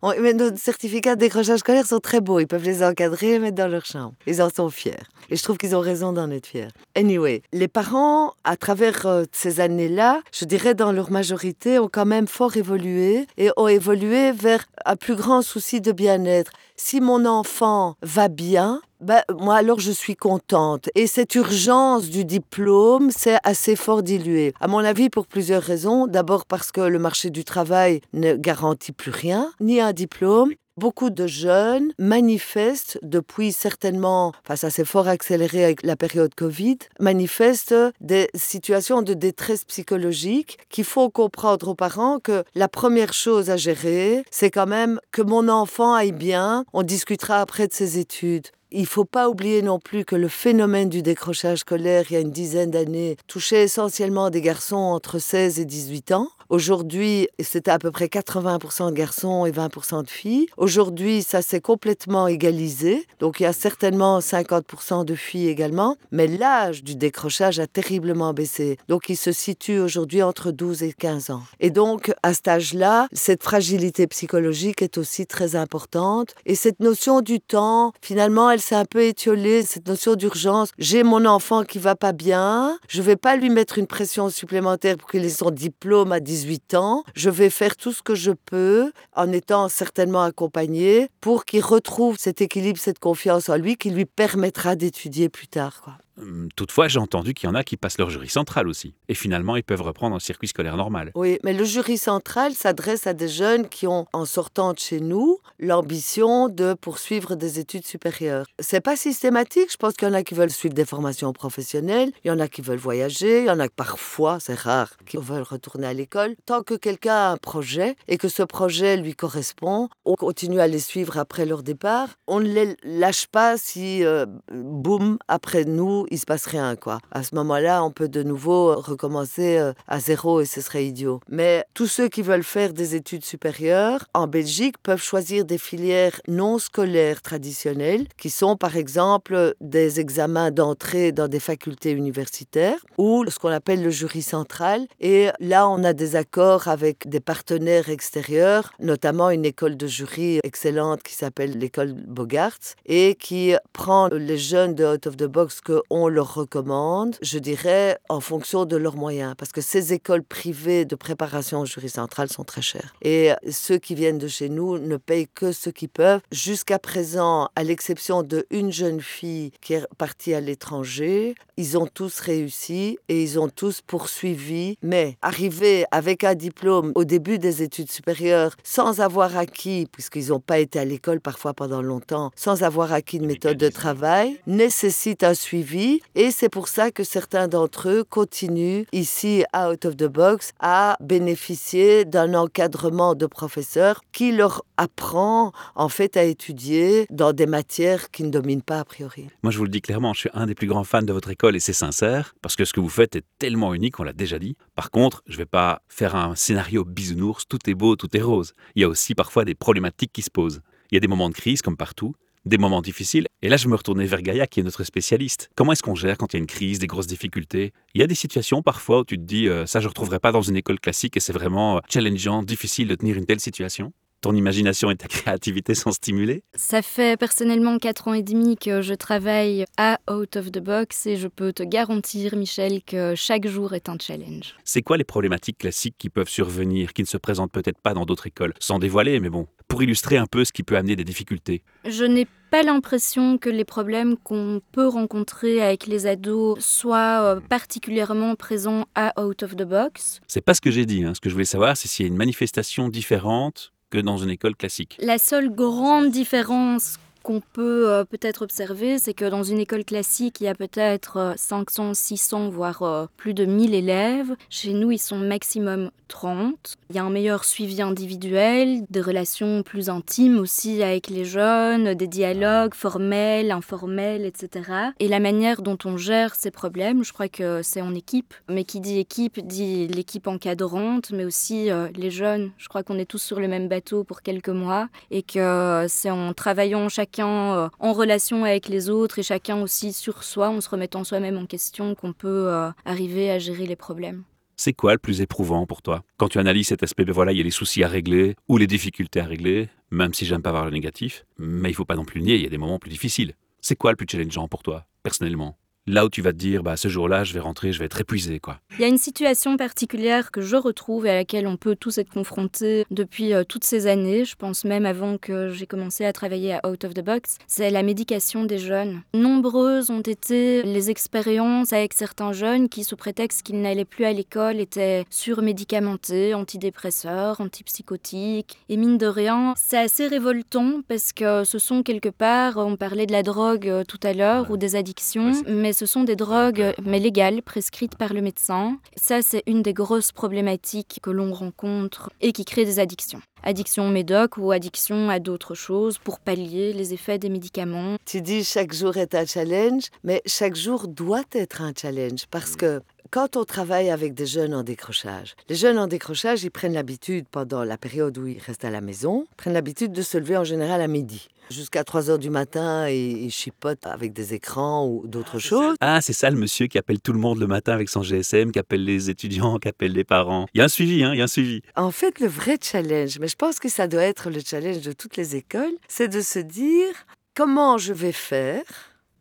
mais 0.21 0.33
nos 0.33 0.55
certificats 0.55 1.15
de 1.15 1.19
décrochage 1.21 1.59
scolaire 1.59 1.85
sont 1.85 1.99
très 1.99 2.21
beaux. 2.21 2.39
Ils 2.39 2.47
peuvent 2.47 2.63
les 2.63 2.83
encadrer 2.83 3.33
et 3.33 3.39
mettre 3.39 3.55
dans 3.55 3.67
leur 3.67 3.85
chambre. 3.85 4.13
Ils 4.27 4.41
en 4.41 4.49
sont 4.49 4.69
fiers. 4.69 4.99
Et 5.29 5.35
je 5.35 5.43
trouve 5.43 5.57
qu'ils 5.57 5.75
ont 5.75 5.79
raison 5.79 6.13
d'en 6.13 6.29
être 6.31 6.47
fiers. 6.47 6.67
Anyway, 6.95 7.41
les 7.53 7.67
parents, 7.67 8.33
à 8.43 8.57
travers 8.57 9.05
euh, 9.05 9.23
ces 9.31 9.59
années-là, 9.59 10.21
je 10.31 10.45
dirais 10.45 10.75
dans 10.75 10.91
leur 10.91 11.11
majorité, 11.11 11.79
ont 11.79 11.89
quand 11.91 12.05
même 12.05 12.27
fort 12.27 12.57
évolué 12.57 13.27
et 13.37 13.49
ont 13.57 13.67
évolué 13.67 14.31
vers 14.31 14.65
un 14.85 14.95
plus 14.95 15.15
grand 15.15 15.41
souci 15.41 15.81
de 15.81 15.91
bien-être. 15.91 16.51
Si 16.75 17.01
mon 17.01 17.25
enfant 17.25 17.95
va 18.01 18.27
bien, 18.27 18.81
ben, 19.03 19.21
moi 19.37 19.55
alors 19.55 19.79
je 19.79 19.91
suis 19.91 20.15
contente. 20.15 20.89
Et 20.95 21.07
cette 21.07 21.35
urgence 21.35 22.09
du 22.09 22.23
diplôme, 22.25 23.11
c'est 23.11 23.37
assez 23.43 23.75
fort 23.75 24.01
dilué. 24.01 24.53
À 24.61 24.67
mon 24.67 24.79
avis, 24.79 25.09
pour 25.09 25.27
plusieurs 25.27 25.61
raisons. 25.61 26.07
D'abord 26.07 26.45
parce 26.45 26.71
que 26.71 26.81
le 26.81 26.99
marché 26.99 27.29
du 27.29 27.43
travail 27.43 28.01
ne 28.13 28.35
garantit 28.35 28.93
plus 28.93 29.11
rien, 29.11 29.51
ni 29.59 29.81
un 29.81 29.93
diplôme, 29.93 30.51
Beaucoup 30.75 31.11
de 31.11 31.27
jeunes 31.27 31.93
manifestent 31.99 32.97
depuis 33.03 33.51
certainement, 33.51 34.33
enfin 34.43 34.55
ça 34.55 34.71
s'est 34.71 34.85
fort 34.85 35.07
accéléré 35.07 35.63
avec 35.63 35.83
la 35.83 35.95
période 35.95 36.33
Covid, 36.33 36.79
manifestent 36.99 37.75
des 38.01 38.27
situations 38.33 39.03
de 39.03 39.13
détresse 39.13 39.65
psychologique 39.65 40.57
qu'il 40.69 40.85
faut 40.85 41.11
comprendre 41.11 41.67
aux 41.67 41.75
parents 41.75 42.17
que 42.17 42.43
la 42.55 42.67
première 42.67 43.13
chose 43.13 43.51
à 43.51 43.55
gérer, 43.55 44.23
c'est 44.31 44.49
quand 44.49 44.65
même 44.65 44.99
que 45.11 45.21
mon 45.21 45.47
enfant 45.47 45.93
aille 45.93 46.11
bien. 46.11 46.65
On 46.73 46.81
discutera 46.81 47.39
après 47.39 47.67
de 47.67 47.73
ses 47.73 47.99
études. 47.99 48.47
Il 48.75 48.87
faut 48.87 49.05
pas 49.05 49.29
oublier 49.29 49.61
non 49.61 49.77
plus 49.77 50.03
que 50.03 50.15
le 50.15 50.27
phénomène 50.27 50.89
du 50.89 51.03
décrochage 51.03 51.59
scolaire, 51.59 52.05
il 52.09 52.13
y 52.13 52.17
a 52.17 52.21
une 52.21 52.31
dizaine 52.31 52.71
d'années, 52.71 53.17
touchait 53.27 53.61
essentiellement 53.61 54.31
des 54.31 54.41
garçons 54.41 54.77
entre 54.77 55.19
16 55.19 55.59
et 55.59 55.65
18 55.65 56.11
ans. 56.11 56.29
Aujourd'hui, 56.53 57.29
c'était 57.39 57.71
à 57.71 57.79
peu 57.79 57.89
près 57.89 58.05
80% 58.05 58.91
de 58.91 58.95
garçons 58.95 59.47
et 59.47 59.51
20% 59.51 60.03
de 60.03 60.09
filles. 60.11 60.45
Aujourd'hui, 60.55 61.23
ça 61.23 61.41
s'est 61.41 61.61
complètement 61.61 62.27
égalisé. 62.27 63.07
Donc, 63.19 63.39
il 63.39 63.43
y 63.43 63.45
a 63.47 63.53
certainement 63.53 64.19
50% 64.19 65.03
de 65.03 65.15
filles 65.15 65.47
également. 65.47 65.97
Mais 66.11 66.27
l'âge 66.27 66.83
du 66.83 66.95
décrochage 66.95 67.59
a 67.59 67.65
terriblement 67.65 68.35
baissé. 68.35 68.77
Donc, 68.87 69.09
il 69.09 69.17
se 69.17 69.31
situe 69.31 69.79
aujourd'hui 69.79 70.21
entre 70.21 70.51
12 70.51 70.83
et 70.83 70.93
15 70.93 71.31
ans. 71.31 71.41
Et 71.59 71.71
donc, 71.71 72.13
à 72.21 72.35
cet 72.35 72.47
âge-là, 72.47 73.07
cette 73.13 73.41
fragilité 73.41 74.05
psychologique 74.05 74.83
est 74.83 74.99
aussi 74.99 75.25
très 75.25 75.55
importante. 75.55 76.35
Et 76.45 76.53
cette 76.53 76.81
notion 76.81 77.21
du 77.21 77.39
temps, 77.39 77.93
finalement, 77.99 78.51
elle 78.51 78.61
s'est 78.61 78.75
un 78.75 78.85
peu 78.85 79.01
étiolée. 79.01 79.63
Cette 79.63 79.87
notion 79.87 80.13
d'urgence. 80.13 80.69
J'ai 80.77 81.01
mon 81.01 81.25
enfant 81.25 81.63
qui 81.63 81.79
va 81.79 81.95
pas 81.95 82.11
bien. 82.11 82.77
Je 82.89 83.01
vais 83.01 83.15
pas 83.15 83.37
lui 83.37 83.49
mettre 83.49 83.79
une 83.79 83.87
pression 83.87 84.29
supplémentaire 84.29 84.97
pour 84.97 85.09
qu'il 85.09 85.25
ait 85.25 85.29
son 85.29 85.49
diplôme 85.49 86.11
à 86.11 86.19
18 86.19 86.42
ans, 86.73 87.03
je 87.15 87.29
vais 87.29 87.49
faire 87.49 87.75
tout 87.75 87.91
ce 87.91 88.01
que 88.01 88.15
je 88.15 88.31
peux 88.31 88.91
en 89.15 89.31
étant 89.31 89.69
certainement 89.69 90.23
accompagné 90.23 91.09
pour 91.21 91.45
qu'il 91.45 91.63
retrouve 91.63 92.17
cet 92.17 92.41
équilibre, 92.41 92.79
cette 92.79 92.99
confiance 92.99 93.49
en 93.49 93.57
lui 93.57 93.77
qui 93.77 93.89
lui 93.89 94.05
permettra 94.05 94.75
d'étudier 94.75 95.29
plus 95.29 95.47
tard. 95.47 95.97
Hum, 96.19 96.49
toutefois, 96.55 96.87
j'ai 96.87 96.99
entendu 96.99 97.33
qu'il 97.33 97.49
y 97.49 97.51
en 97.51 97.55
a 97.55 97.63
qui 97.63 97.75
passent 97.75 97.97
leur 97.97 98.09
jury 98.09 98.29
central 98.29 98.67
aussi. 98.67 98.93
Et 99.09 99.15
finalement, 99.15 99.55
ils 99.55 99.63
peuvent 99.63 99.81
reprendre 99.81 100.15
un 100.15 100.19
circuit 100.19 100.47
scolaire 100.47 100.77
normal. 100.77 101.11
Oui, 101.15 101.39
mais 101.43 101.53
le 101.53 101.63
jury 101.63 101.97
central 101.97 102.53
s'adresse 102.53 103.07
à 103.07 103.13
des 103.13 103.27
jeunes 103.27 103.67
qui 103.67 103.87
ont, 103.87 104.05
en 104.13 104.25
sortant 104.25 104.73
de 104.73 104.79
chez 104.79 104.99
nous, 104.99 105.39
l'ambition 105.59 106.49
de 106.49 106.73
poursuivre 106.75 107.35
des 107.35 107.59
études 107.59 107.85
supérieures. 107.85 108.45
C'est 108.59 108.81
pas 108.81 108.95
systématique. 108.95 109.71
Je 109.71 109.77
pense 109.77 109.93
qu'il 109.93 110.07
y 110.07 110.11
en 110.11 110.13
a 110.13 110.23
qui 110.23 110.35
veulent 110.35 110.51
suivre 110.51 110.75
des 110.75 110.85
formations 110.85 111.33
professionnelles, 111.33 112.11
il 112.23 112.27
y 112.27 112.31
en 112.31 112.39
a 112.39 112.47
qui 112.47 112.61
veulent 112.61 112.77
voyager, 112.77 113.39
il 113.39 113.45
y 113.45 113.49
en 113.49 113.59
a 113.59 113.69
parfois, 113.69 114.39
c'est 114.39 114.57
rare, 114.57 114.97
qui 115.05 115.17
veulent 115.17 115.41
retourner 115.41 115.87
à 115.87 115.93
l'école. 115.93 116.35
Tant 116.45 116.61
que 116.61 116.75
quelqu'un 116.75 117.15
a 117.15 117.29
un 117.31 117.37
projet 117.37 117.95
et 118.07 118.17
que 118.17 118.27
ce 118.27 118.43
projet 118.43 118.97
lui 118.97 119.15
correspond, 119.15 119.89
on 120.05 120.15
continue 120.15 120.59
à 120.59 120.67
les 120.67 120.79
suivre 120.79 121.17
après 121.17 121.45
leur 121.45 121.63
départ. 121.63 122.09
On 122.27 122.39
ne 122.39 122.47
les 122.47 122.75
lâche 122.83 123.27
pas 123.27 123.57
si, 123.57 124.03
euh, 124.03 124.25
boum, 124.51 125.17
après 125.27 125.65
nous, 125.65 126.02
il 126.11 126.19
se 126.19 126.25
passe 126.25 126.45
rien, 126.45 126.75
quoi. 126.75 126.99
À 127.11 127.23
ce 127.23 127.35
moment-là, 127.35 127.83
on 127.83 127.91
peut 127.91 128.09
de 128.09 128.23
nouveau 128.23 128.75
recommencer 128.75 129.57
euh, 129.57 129.73
à 129.87 129.99
zéro 129.99 130.41
et 130.41 130.45
ce 130.45 130.61
serait 130.61 130.85
idiot. 130.85 131.19
Mais 131.29 131.65
tous 131.73 131.87
ceux 131.87 132.09
qui 132.09 132.21
veulent 132.21 132.43
faire 132.43 132.73
des 132.73 132.95
études 132.95 133.25
supérieures 133.25 134.05
en 134.13 134.27
Belgique 134.27 134.77
peuvent 134.81 135.01
choisir 135.01 135.45
des 135.45 135.57
filières 135.57 136.19
non 136.27 136.59
scolaires 136.59 137.21
traditionnelles, 137.21 138.07
qui 138.17 138.29
sont 138.29 138.55
par 138.55 138.77
exemple 138.77 139.55
des 139.61 139.99
examens 139.99 140.51
d'entrée 140.51 141.11
dans 141.11 141.27
des 141.27 141.39
facultés 141.39 141.91
universitaires 141.91 142.79
ou 142.97 143.25
ce 143.29 143.39
qu'on 143.39 143.49
appelle 143.49 143.83
le 143.83 143.89
jury 143.89 144.21
central. 144.21 144.87
Et 144.99 145.29
là, 145.39 145.67
on 145.67 145.83
a 145.83 145.93
des 145.93 146.15
accords 146.15 146.67
avec 146.67 147.07
des 147.07 147.19
partenaires 147.19 147.89
extérieurs, 147.89 148.73
notamment 148.79 149.29
une 149.29 149.45
école 149.45 149.77
de 149.77 149.87
jury 149.87 150.39
excellente 150.43 151.03
qui 151.03 151.13
s'appelle 151.13 151.57
l'école 151.57 151.93
Bogart 151.93 152.57
et 152.85 153.15
qui 153.15 153.53
prend 153.73 154.07
les 154.07 154.37
jeunes 154.37 154.75
de 154.75 154.85
Out 154.85 155.07
of 155.07 155.17
the 155.17 155.25
Box 155.25 155.61
que 155.61 155.81
on 155.95 156.07
leur 156.07 156.33
recommande, 156.33 157.17
je 157.21 157.37
dirais, 157.37 157.99
en 158.09 158.19
fonction 158.19 158.65
de 158.65 158.75
leurs 158.75 158.95
moyens. 158.95 159.35
Parce 159.37 159.51
que 159.51 159.61
ces 159.61 159.93
écoles 159.93 160.23
privées 160.23 160.85
de 160.85 160.95
préparation 160.95 161.61
au 161.61 161.65
jury 161.65 161.89
central 161.89 162.29
sont 162.29 162.43
très 162.43 162.63
chères. 162.63 162.95
Et 163.03 163.29
ceux 163.51 163.77
qui 163.77 163.93
viennent 163.93 164.17
de 164.17 164.27
chez 164.27 164.49
nous 164.49 164.79
ne 164.79 164.97
payent 164.97 165.27
que 165.27 165.51
ce 165.51 165.69
qu'ils 165.69 165.89
peuvent. 165.89 166.21
Jusqu'à 166.31 166.79
présent, 166.79 167.49
à 167.55 167.63
l'exception 167.63 168.23
d'une 168.23 168.71
jeune 168.71 169.01
fille 169.01 169.51
qui 169.61 169.73
est 169.75 169.85
partie 169.99 170.33
à 170.33 170.41
l'étranger, 170.41 171.35
ils 171.57 171.77
ont 171.77 171.85
tous 171.85 172.19
réussi 172.21 172.97
et 173.07 173.21
ils 173.21 173.39
ont 173.39 173.49
tous 173.49 173.81
poursuivi. 173.81 174.77
Mais 174.81 175.17
arriver 175.21 175.85
avec 175.91 176.23
un 176.23 176.33
diplôme 176.33 176.91
au 176.95 177.03
début 177.03 177.37
des 177.37 177.61
études 177.61 177.91
supérieures 177.91 178.55
sans 178.63 178.99
avoir 178.99 179.37
acquis, 179.37 179.87
puisqu'ils 179.91 180.29
n'ont 180.29 180.39
pas 180.39 180.57
été 180.57 180.79
à 180.79 180.85
l'école 180.85 181.21
parfois 181.21 181.53
pendant 181.53 181.83
longtemps, 181.83 182.31
sans 182.35 182.63
avoir 182.63 182.93
acquis 182.93 183.19
de 183.19 183.27
méthode 183.27 183.57
de 183.57 183.69
travail, 183.69 184.39
nécessite 184.47 185.23
un 185.23 185.35
suivi 185.35 185.82
et 186.15 186.31
c'est 186.31 186.49
pour 186.49 186.67
ça 186.67 186.91
que 186.91 187.03
certains 187.03 187.47
d'entre 187.47 187.89
eux 187.89 188.03
continuent 188.03 188.83
ici 188.91 189.43
à 189.53 189.71
Out 189.71 189.85
of 189.85 189.97
the 189.97 190.05
Box 190.05 190.51
à 190.59 190.97
bénéficier 191.01 192.05
d'un 192.05 192.33
encadrement 192.33 193.15
de 193.15 193.25
professeurs 193.25 194.01
qui 194.11 194.31
leur 194.31 194.63
apprend 194.77 195.51
en 195.75 195.89
fait 195.89 196.17
à 196.17 196.23
étudier 196.23 197.05
dans 197.09 197.33
des 197.33 197.45
matières 197.45 198.11
qui 198.11 198.23
ne 198.23 198.29
dominent 198.29 198.61
pas 198.61 198.79
a 198.79 198.85
priori. 198.85 199.27
Moi 199.43 199.51
je 199.51 199.57
vous 199.57 199.65
le 199.65 199.69
dis 199.69 199.81
clairement, 199.81 200.13
je 200.13 200.21
suis 200.21 200.29
un 200.33 200.45
des 200.45 200.55
plus 200.55 200.67
grands 200.67 200.83
fans 200.83 201.01
de 201.01 201.13
votre 201.13 201.29
école 201.29 201.55
et 201.55 201.59
c'est 201.59 201.73
sincère 201.73 202.35
parce 202.41 202.55
que 202.55 202.65
ce 202.65 202.73
que 202.73 202.79
vous 202.79 202.89
faites 202.89 203.15
est 203.15 203.25
tellement 203.39 203.73
unique, 203.73 203.99
on 203.99 204.03
l'a 204.03 204.13
déjà 204.13 204.39
dit. 204.39 204.55
Par 204.75 204.91
contre, 204.91 205.21
je 205.27 205.33
ne 205.33 205.37
vais 205.37 205.45
pas 205.45 205.81
faire 205.89 206.15
un 206.15 206.35
scénario 206.35 206.83
bisounours, 206.85 207.47
tout 207.47 207.69
est 207.69 207.75
beau, 207.75 207.95
tout 207.95 208.15
est 208.15 208.21
rose. 208.21 208.53
Il 208.75 208.81
y 208.81 208.85
a 208.85 208.87
aussi 208.87 209.15
parfois 209.15 209.45
des 209.45 209.55
problématiques 209.55 210.13
qui 210.13 210.21
se 210.21 210.31
posent. 210.31 210.61
Il 210.91 210.95
y 210.95 210.97
a 210.97 210.99
des 210.99 211.07
moments 211.07 211.29
de 211.29 211.33
crise 211.33 211.61
comme 211.61 211.77
partout, 211.77 212.13
des 212.45 212.57
moments 212.57 212.81
difficiles. 212.81 213.27
Et 213.41 213.49
là, 213.49 213.57
je 213.57 213.67
me 213.67 213.75
retournais 213.75 214.05
vers 214.05 214.21
Gaïa, 214.21 214.47
qui 214.47 214.59
est 214.59 214.63
notre 214.63 214.83
spécialiste. 214.83 215.49
Comment 215.55 215.71
est-ce 215.73 215.83
qu'on 215.83 215.95
gère 215.95 216.17
quand 216.17 216.33
il 216.33 216.37
y 216.37 216.39
a 216.39 216.41
une 216.41 216.47
crise, 216.47 216.79
des 216.79 216.87
grosses 216.87 217.07
difficultés? 217.07 217.73
Il 217.93 218.01
y 218.01 218.03
a 218.03 218.07
des 218.07 218.15
situations 218.15 218.61
parfois 218.61 218.99
où 218.99 219.05
tu 219.05 219.17
te 219.17 219.23
dis, 219.23 219.47
euh, 219.47 219.65
ça, 219.65 219.79
je 219.79 219.85
ne 219.85 219.89
retrouverai 219.89 220.19
pas 220.19 220.31
dans 220.31 220.41
une 220.41 220.55
école 220.55 220.79
classique 220.79 221.17
et 221.17 221.19
c'est 221.19 221.33
vraiment 221.33 221.77
euh, 221.77 221.79
challengeant, 221.89 222.43
difficile 222.43 222.87
de 222.87 222.95
tenir 222.95 223.17
une 223.17 223.25
telle 223.25 223.39
situation 223.39 223.93
ton 224.23 224.33
imagination 224.33 224.89
et 224.89 224.95
ta 224.95 225.07
créativité 225.09 225.75
sont 225.75 225.91
stimulées? 225.91 226.43
Ça 226.55 226.81
fait 226.81 227.19
personnellement 227.19 227.77
4 227.77 228.07
ans 228.07 228.13
et 228.13 228.23
demi 228.23 228.55
que 228.57 228.81
je 228.81 228.95
travaille 228.95 229.65
à 229.77 229.99
Out 230.09 230.37
of 230.37 230.51
the 230.51 230.59
Box 230.59 231.05
et 231.05 231.17
je 231.17 231.27
peux 231.27 231.53
te 231.53 231.61
garantir, 231.61 232.35
Michel, 232.35 232.81
que 232.83 233.13
chaque 233.15 233.47
jour 233.47 233.73
est 233.73 233.89
un 233.89 233.97
challenge. 233.99 234.55
C'est 234.63 234.81
quoi 234.81 234.97
les 234.97 235.03
problématiques 235.03 235.59
classiques 235.59 235.95
qui 235.97 236.09
peuvent 236.09 236.29
survenir, 236.29 236.93
qui 236.93 237.03
ne 237.03 237.07
se 237.07 237.17
présentent 237.17 237.51
peut-être 237.51 237.79
pas 237.79 237.93
dans 237.93 238.05
d'autres 238.05 238.27
écoles? 238.27 238.53
Sans 238.59 238.79
dévoiler, 238.79 239.19
mais 239.19 239.29
bon, 239.29 239.47
pour 239.67 239.83
illustrer 239.83 240.17
un 240.17 240.25
peu 240.25 240.45
ce 240.45 240.53
qui 240.53 240.63
peut 240.63 240.77
amener 240.77 240.95
des 240.95 241.03
difficultés. 241.03 241.63
Je 241.85 242.05
n'ai 242.05 242.27
pas 242.49 242.63
l'impression 242.63 243.37
que 243.37 243.49
les 243.49 243.65
problèmes 243.65 244.15
qu'on 244.15 244.61
peut 244.71 244.87
rencontrer 244.87 245.61
avec 245.61 245.87
les 245.87 246.05
ados 246.05 246.59
soient 246.59 247.23
euh, 247.23 247.39
particulièrement 247.41 248.35
présents 248.35 248.85
à 248.93 249.19
Out 249.21 249.43
of 249.43 249.55
the 249.55 249.63
Box. 249.63 250.21
C'est 250.27 250.41
pas 250.41 250.53
ce 250.53 250.61
que 250.61 250.69
j'ai 250.71 250.85
dit. 250.85 251.03
Hein. 251.03 251.13
Ce 251.15 251.19
que 251.19 251.29
je 251.29 251.33
voulais 251.33 251.45
savoir, 251.45 251.75
c'est 251.75 251.87
s'il 251.87 252.05
y 252.05 252.07
a 252.07 252.11
une 252.11 252.17
manifestation 252.17 252.87
différente 252.87 253.72
que 253.93 253.99
dans 253.99 254.17
une 254.17 254.31
école 254.31 254.55
classique. 254.55 254.97
La 254.99 255.19
seule 255.19 255.53
grande 255.53 256.09
différence 256.09 256.97
qu'on 257.23 257.39
peut 257.39 257.89
euh, 257.89 258.03
peut-être 258.03 258.43
observer, 258.43 258.99
c'est 258.99 259.13
que 259.13 259.25
dans 259.25 259.43
une 259.43 259.59
école 259.59 259.85
classique, 259.85 260.41
il 260.41 260.43
y 260.43 260.47
a 260.47 260.55
peut-être 260.55 261.33
500, 261.37 261.89
euh, 261.89 261.93
600, 261.93 262.49
voire 262.49 262.83
euh, 262.83 263.05
plus 263.15 263.33
de 263.33 263.45
1000 263.45 263.73
élèves. 263.73 264.35
Chez 264.49 264.73
nous, 264.73 264.91
ils 264.91 264.99
sont 264.99 265.17
maximum 265.17 265.89
30. 266.09 266.75
Il 266.89 266.97
y 266.97 266.99
a 266.99 267.03
un 267.03 267.09
meilleur 267.09 267.45
suivi 267.45 267.81
individuel, 267.81 268.83
des 268.89 269.01
relations 269.01 269.63
plus 269.63 269.89
intimes 269.89 270.37
aussi 270.37 270.83
avec 270.83 271.07
les 271.07 271.23
jeunes, 271.23 271.93
des 271.95 272.07
dialogues 272.07 272.75
formels, 272.75 273.51
informels, 273.51 274.25
etc. 274.25 274.69
Et 274.99 275.07
la 275.07 275.19
manière 275.19 275.61
dont 275.61 275.77
on 275.85 275.97
gère 275.97 276.35
ces 276.35 276.51
problèmes, 276.51 277.03
je 277.03 277.13
crois 277.13 277.29
que 277.29 277.61
c'est 277.63 277.81
en 277.81 277.95
équipe. 277.95 278.33
Mais 278.49 278.65
qui 278.65 278.81
dit 278.81 278.99
équipe 278.99 279.39
dit 279.39 279.87
l'équipe 279.87 280.27
encadrante, 280.27 281.11
mais 281.11 281.25
aussi 281.25 281.69
les 281.95 282.11
jeunes. 282.11 282.51
Je 282.57 282.67
crois 282.67 282.83
qu'on 282.83 282.99
est 282.99 283.05
tous 283.05 283.21
sur 283.21 283.39
le 283.39 283.47
même 283.47 283.67
bateau 283.67 284.03
pour 284.03 284.21
quelques 284.21 284.49
mois 284.49 284.89
et 285.09 285.23
que 285.23 285.85
c'est 285.87 286.11
en 286.11 286.33
travaillant 286.33 286.89
chacun 286.89 287.12
chacun 287.13 287.55
euh, 287.55 287.69
en 287.79 287.93
relation 287.93 288.43
avec 288.43 288.67
les 288.67 288.89
autres 288.89 289.19
et 289.19 289.23
chacun 289.23 289.61
aussi 289.61 289.93
sur 289.93 290.23
soi, 290.23 290.49
en 290.49 290.61
se 290.61 290.69
remettant 290.69 291.03
soi-même 291.03 291.37
en 291.37 291.45
question, 291.45 291.93
qu'on 291.93 292.13
peut 292.13 292.47
euh, 292.47 292.71
arriver 292.85 293.29
à 293.29 293.37
gérer 293.37 293.67
les 293.67 293.75
problèmes. 293.75 294.23
C'est 294.55 294.73
quoi 294.73 294.93
le 294.93 294.99
plus 294.99 295.21
éprouvant 295.21 295.65
pour 295.65 295.81
toi? 295.81 296.03
Quand 296.17 296.29
tu 296.29 296.39
analyses 296.39 296.67
cet 296.67 296.83
aspect, 296.83 297.05
ben 297.05 297.13
voilà, 297.13 297.31
il 297.31 297.37
y 297.37 297.41
a 297.41 297.43
les 297.43 297.51
soucis 297.51 297.83
à 297.83 297.87
régler 297.87 298.35
ou 298.47 298.57
les 298.57 298.67
difficultés 298.67 299.19
à 299.19 299.25
régler, 299.25 299.69
même 299.91 300.13
si 300.13 300.25
j'aime 300.25 300.41
pas 300.41 300.51
voir 300.51 300.65
le 300.65 300.71
négatif, 300.71 301.25
mais 301.37 301.69
il 301.69 301.73
faut 301.73 301.85
pas 301.85 301.95
non 301.95 302.05
plus 302.05 302.21
nier, 302.21 302.35
il 302.35 302.43
y 302.43 302.47
a 302.47 302.49
des 302.49 302.57
moments 302.57 302.79
plus 302.79 302.91
difficiles. 302.91 303.33
C'est 303.61 303.75
quoi 303.75 303.91
le 303.91 303.97
plus 303.97 304.07
challengeant 304.09 304.47
pour 304.47 304.63
toi, 304.63 304.85
personnellement? 305.03 305.57
Là 305.85 306.05
où 306.05 306.09
tu 306.09 306.21
vas 306.21 306.31
te 306.31 306.37
dire, 306.37 306.63
bah, 306.63 306.77
ce 306.77 306.87
jour-là, 306.87 307.25
je 307.25 307.33
vais 307.33 307.41
rentrer, 307.41 307.73
je 307.73 307.79
vais 307.79 307.85
être 307.85 307.99
épuisé, 307.99 308.39
quoi. 308.39 308.57
Il 308.77 308.79
y 308.79 308.85
a 308.85 308.87
une 308.87 308.97
situation 308.97 309.57
particulière 309.57 310.31
que 310.31 310.39
je 310.39 310.55
retrouve 310.55 311.05
et 311.05 311.09
à 311.09 311.15
laquelle 311.15 311.45
on 311.45 311.57
peut 311.57 311.75
tous 311.75 311.97
être 311.97 312.09
confrontés 312.09 312.85
depuis 312.89 313.33
euh, 313.33 313.43
toutes 313.43 313.65
ces 313.65 313.87
années, 313.87 314.23
je 314.23 314.35
pense 314.37 314.63
même 314.63 314.85
avant 314.85 315.17
que 315.17 315.49
j'ai 315.49 315.67
commencé 315.67 316.05
à 316.05 316.13
travailler 316.13 316.53
à 316.53 316.65
Out 316.65 316.85
of 316.85 316.93
the 316.93 317.03
Box, 317.03 317.35
c'est 317.47 317.69
la 317.69 317.83
médication 317.83 318.45
des 318.45 318.59
jeunes. 318.59 319.01
Nombreuses 319.13 319.89
ont 319.89 319.99
été 319.99 320.63
les 320.63 320.89
expériences 320.89 321.73
avec 321.73 321.93
certains 321.93 322.31
jeunes 322.31 322.69
qui, 322.69 322.85
sous 322.85 322.95
prétexte 322.95 323.41
qu'ils 323.43 323.59
n'allaient 323.59 323.83
plus 323.83 324.05
à 324.05 324.13
l'école, 324.13 324.61
étaient 324.61 325.03
surmédicamentés, 325.09 326.33
antidépresseurs, 326.33 327.41
antipsychotiques. 327.41 328.57
Et 328.69 328.77
mine 328.77 328.97
de 328.97 329.07
rien, 329.07 329.53
c'est 329.57 329.79
assez 329.79 330.07
révoltant 330.07 330.79
parce 330.87 331.11
que 331.11 331.43
ce 331.43 331.59
sont 331.59 331.83
quelque 331.83 332.07
part, 332.07 332.55
on 332.55 332.77
parlait 332.77 333.05
de 333.05 333.11
la 333.11 333.21
drogue 333.21 333.67
euh, 333.67 333.83
tout 333.83 333.99
à 334.01 334.13
l'heure 334.13 334.49
ou 334.49 334.55
des 334.55 334.77
addictions, 334.77 335.33
mais 335.45 335.72
ce 335.73 335.85
sont 335.85 336.03
des 336.03 336.15
drogues 336.15 336.73
mais 336.83 336.99
légales, 336.99 337.41
prescrites 337.41 337.95
par 337.95 338.13
le 338.13 338.21
médecin. 338.21 338.77
Ça, 338.95 339.21
c'est 339.21 339.43
une 339.47 339.61
des 339.61 339.73
grosses 339.73 340.11
problématiques 340.11 340.99
que 341.01 341.09
l'on 341.09 341.33
rencontre 341.33 342.09
et 342.21 342.31
qui 342.31 342.45
crée 342.45 342.65
des 342.65 342.79
addictions. 342.79 343.21
Addiction 343.43 343.87
au 343.87 343.91
médoc 343.91 344.37
ou 344.37 344.51
addiction 344.51 345.09
à 345.09 345.19
d'autres 345.19 345.55
choses 345.55 345.97
pour 345.97 346.19
pallier 346.19 346.71
les 346.71 346.93
effets 346.93 347.19
des 347.19 347.29
médicaments. 347.29 347.97
Tu 348.05 348.21
dis 348.21 348.43
chaque 348.43 348.73
jour 348.73 348.95
est 348.95 349.15
un 349.15 349.25
challenge, 349.25 349.83
mais 350.03 350.21
chaque 350.25 350.55
jour 350.55 350.87
doit 350.87 351.25
être 351.33 351.61
un 351.61 351.73
challenge 351.75 352.25
parce 352.31 352.55
que 352.55 352.81
quand 353.13 353.37
on 353.37 353.43
travaille 353.43 353.91
avec 353.91 354.15
des 354.15 354.25
jeunes 354.25 354.55
en 354.55 354.63
décrochage, 354.63 355.35
les 355.47 355.53
jeunes 355.53 355.77
en 355.77 355.85
décrochage, 355.85 356.43
ils 356.43 356.49
prennent 356.49 356.73
l'habitude, 356.73 357.27
pendant 357.29 357.63
la 357.63 357.77
période 357.77 358.17
où 358.17 358.25
ils 358.25 358.39
restent 358.39 358.65
à 358.65 358.71
la 358.71 358.81
maison, 358.81 359.27
prennent 359.37 359.53
l'habitude 359.53 359.91
de 359.91 360.01
se 360.01 360.17
lever 360.17 360.35
en 360.35 360.43
général 360.43 360.81
à 360.81 360.87
midi. 360.87 361.27
Jusqu'à 361.51 361.83
3 361.83 362.09
heures 362.09 362.17
du 362.17 362.31
matin, 362.31 362.87
et 362.89 363.11
ils 363.11 363.29
chipotent 363.29 363.85
avec 363.85 364.13
des 364.13 364.33
écrans 364.33 364.87
ou 364.87 365.05
d'autres 365.05 365.37
choses. 365.37 365.75
Ah, 365.79 366.01
c'est 366.01 366.13
ça 366.13 366.31
le 366.31 366.37
monsieur 366.37 366.65
qui 366.65 366.79
appelle 366.79 367.01
tout 367.01 367.13
le 367.13 367.19
monde 367.19 367.39
le 367.39 367.45
matin 367.45 367.73
avec 367.73 367.87
son 367.87 368.01
GSM, 368.01 368.51
qui 368.51 368.57
appelle 368.57 368.83
les 368.83 369.11
étudiants, 369.11 369.59
qui 369.61 369.67
appelle 369.67 369.91
les 369.91 370.05
parents. 370.05 370.47
Il 370.55 370.57
y 370.57 370.61
a 370.61 370.63
un 370.63 370.67
suivi, 370.67 371.03
hein, 371.03 371.11
il 371.13 371.19
y 371.19 371.21
a 371.21 371.25
un 371.25 371.27
suivi. 371.27 371.61
En 371.75 371.91
fait, 371.91 372.19
le 372.19 372.25
vrai 372.25 372.57
challenge, 372.59 373.19
mais 373.19 373.27
je 373.27 373.35
pense 373.35 373.59
que 373.59 373.69
ça 373.69 373.87
doit 373.87 374.01
être 374.01 374.31
le 374.31 374.39
challenge 374.43 374.81
de 374.81 374.91
toutes 374.91 375.17
les 375.17 375.35
écoles, 375.35 375.75
c'est 375.87 376.07
de 376.07 376.21
se 376.21 376.39
dire 376.39 376.89
comment 377.35 377.77
je 377.77 377.93
vais 377.93 378.11
faire 378.11 378.63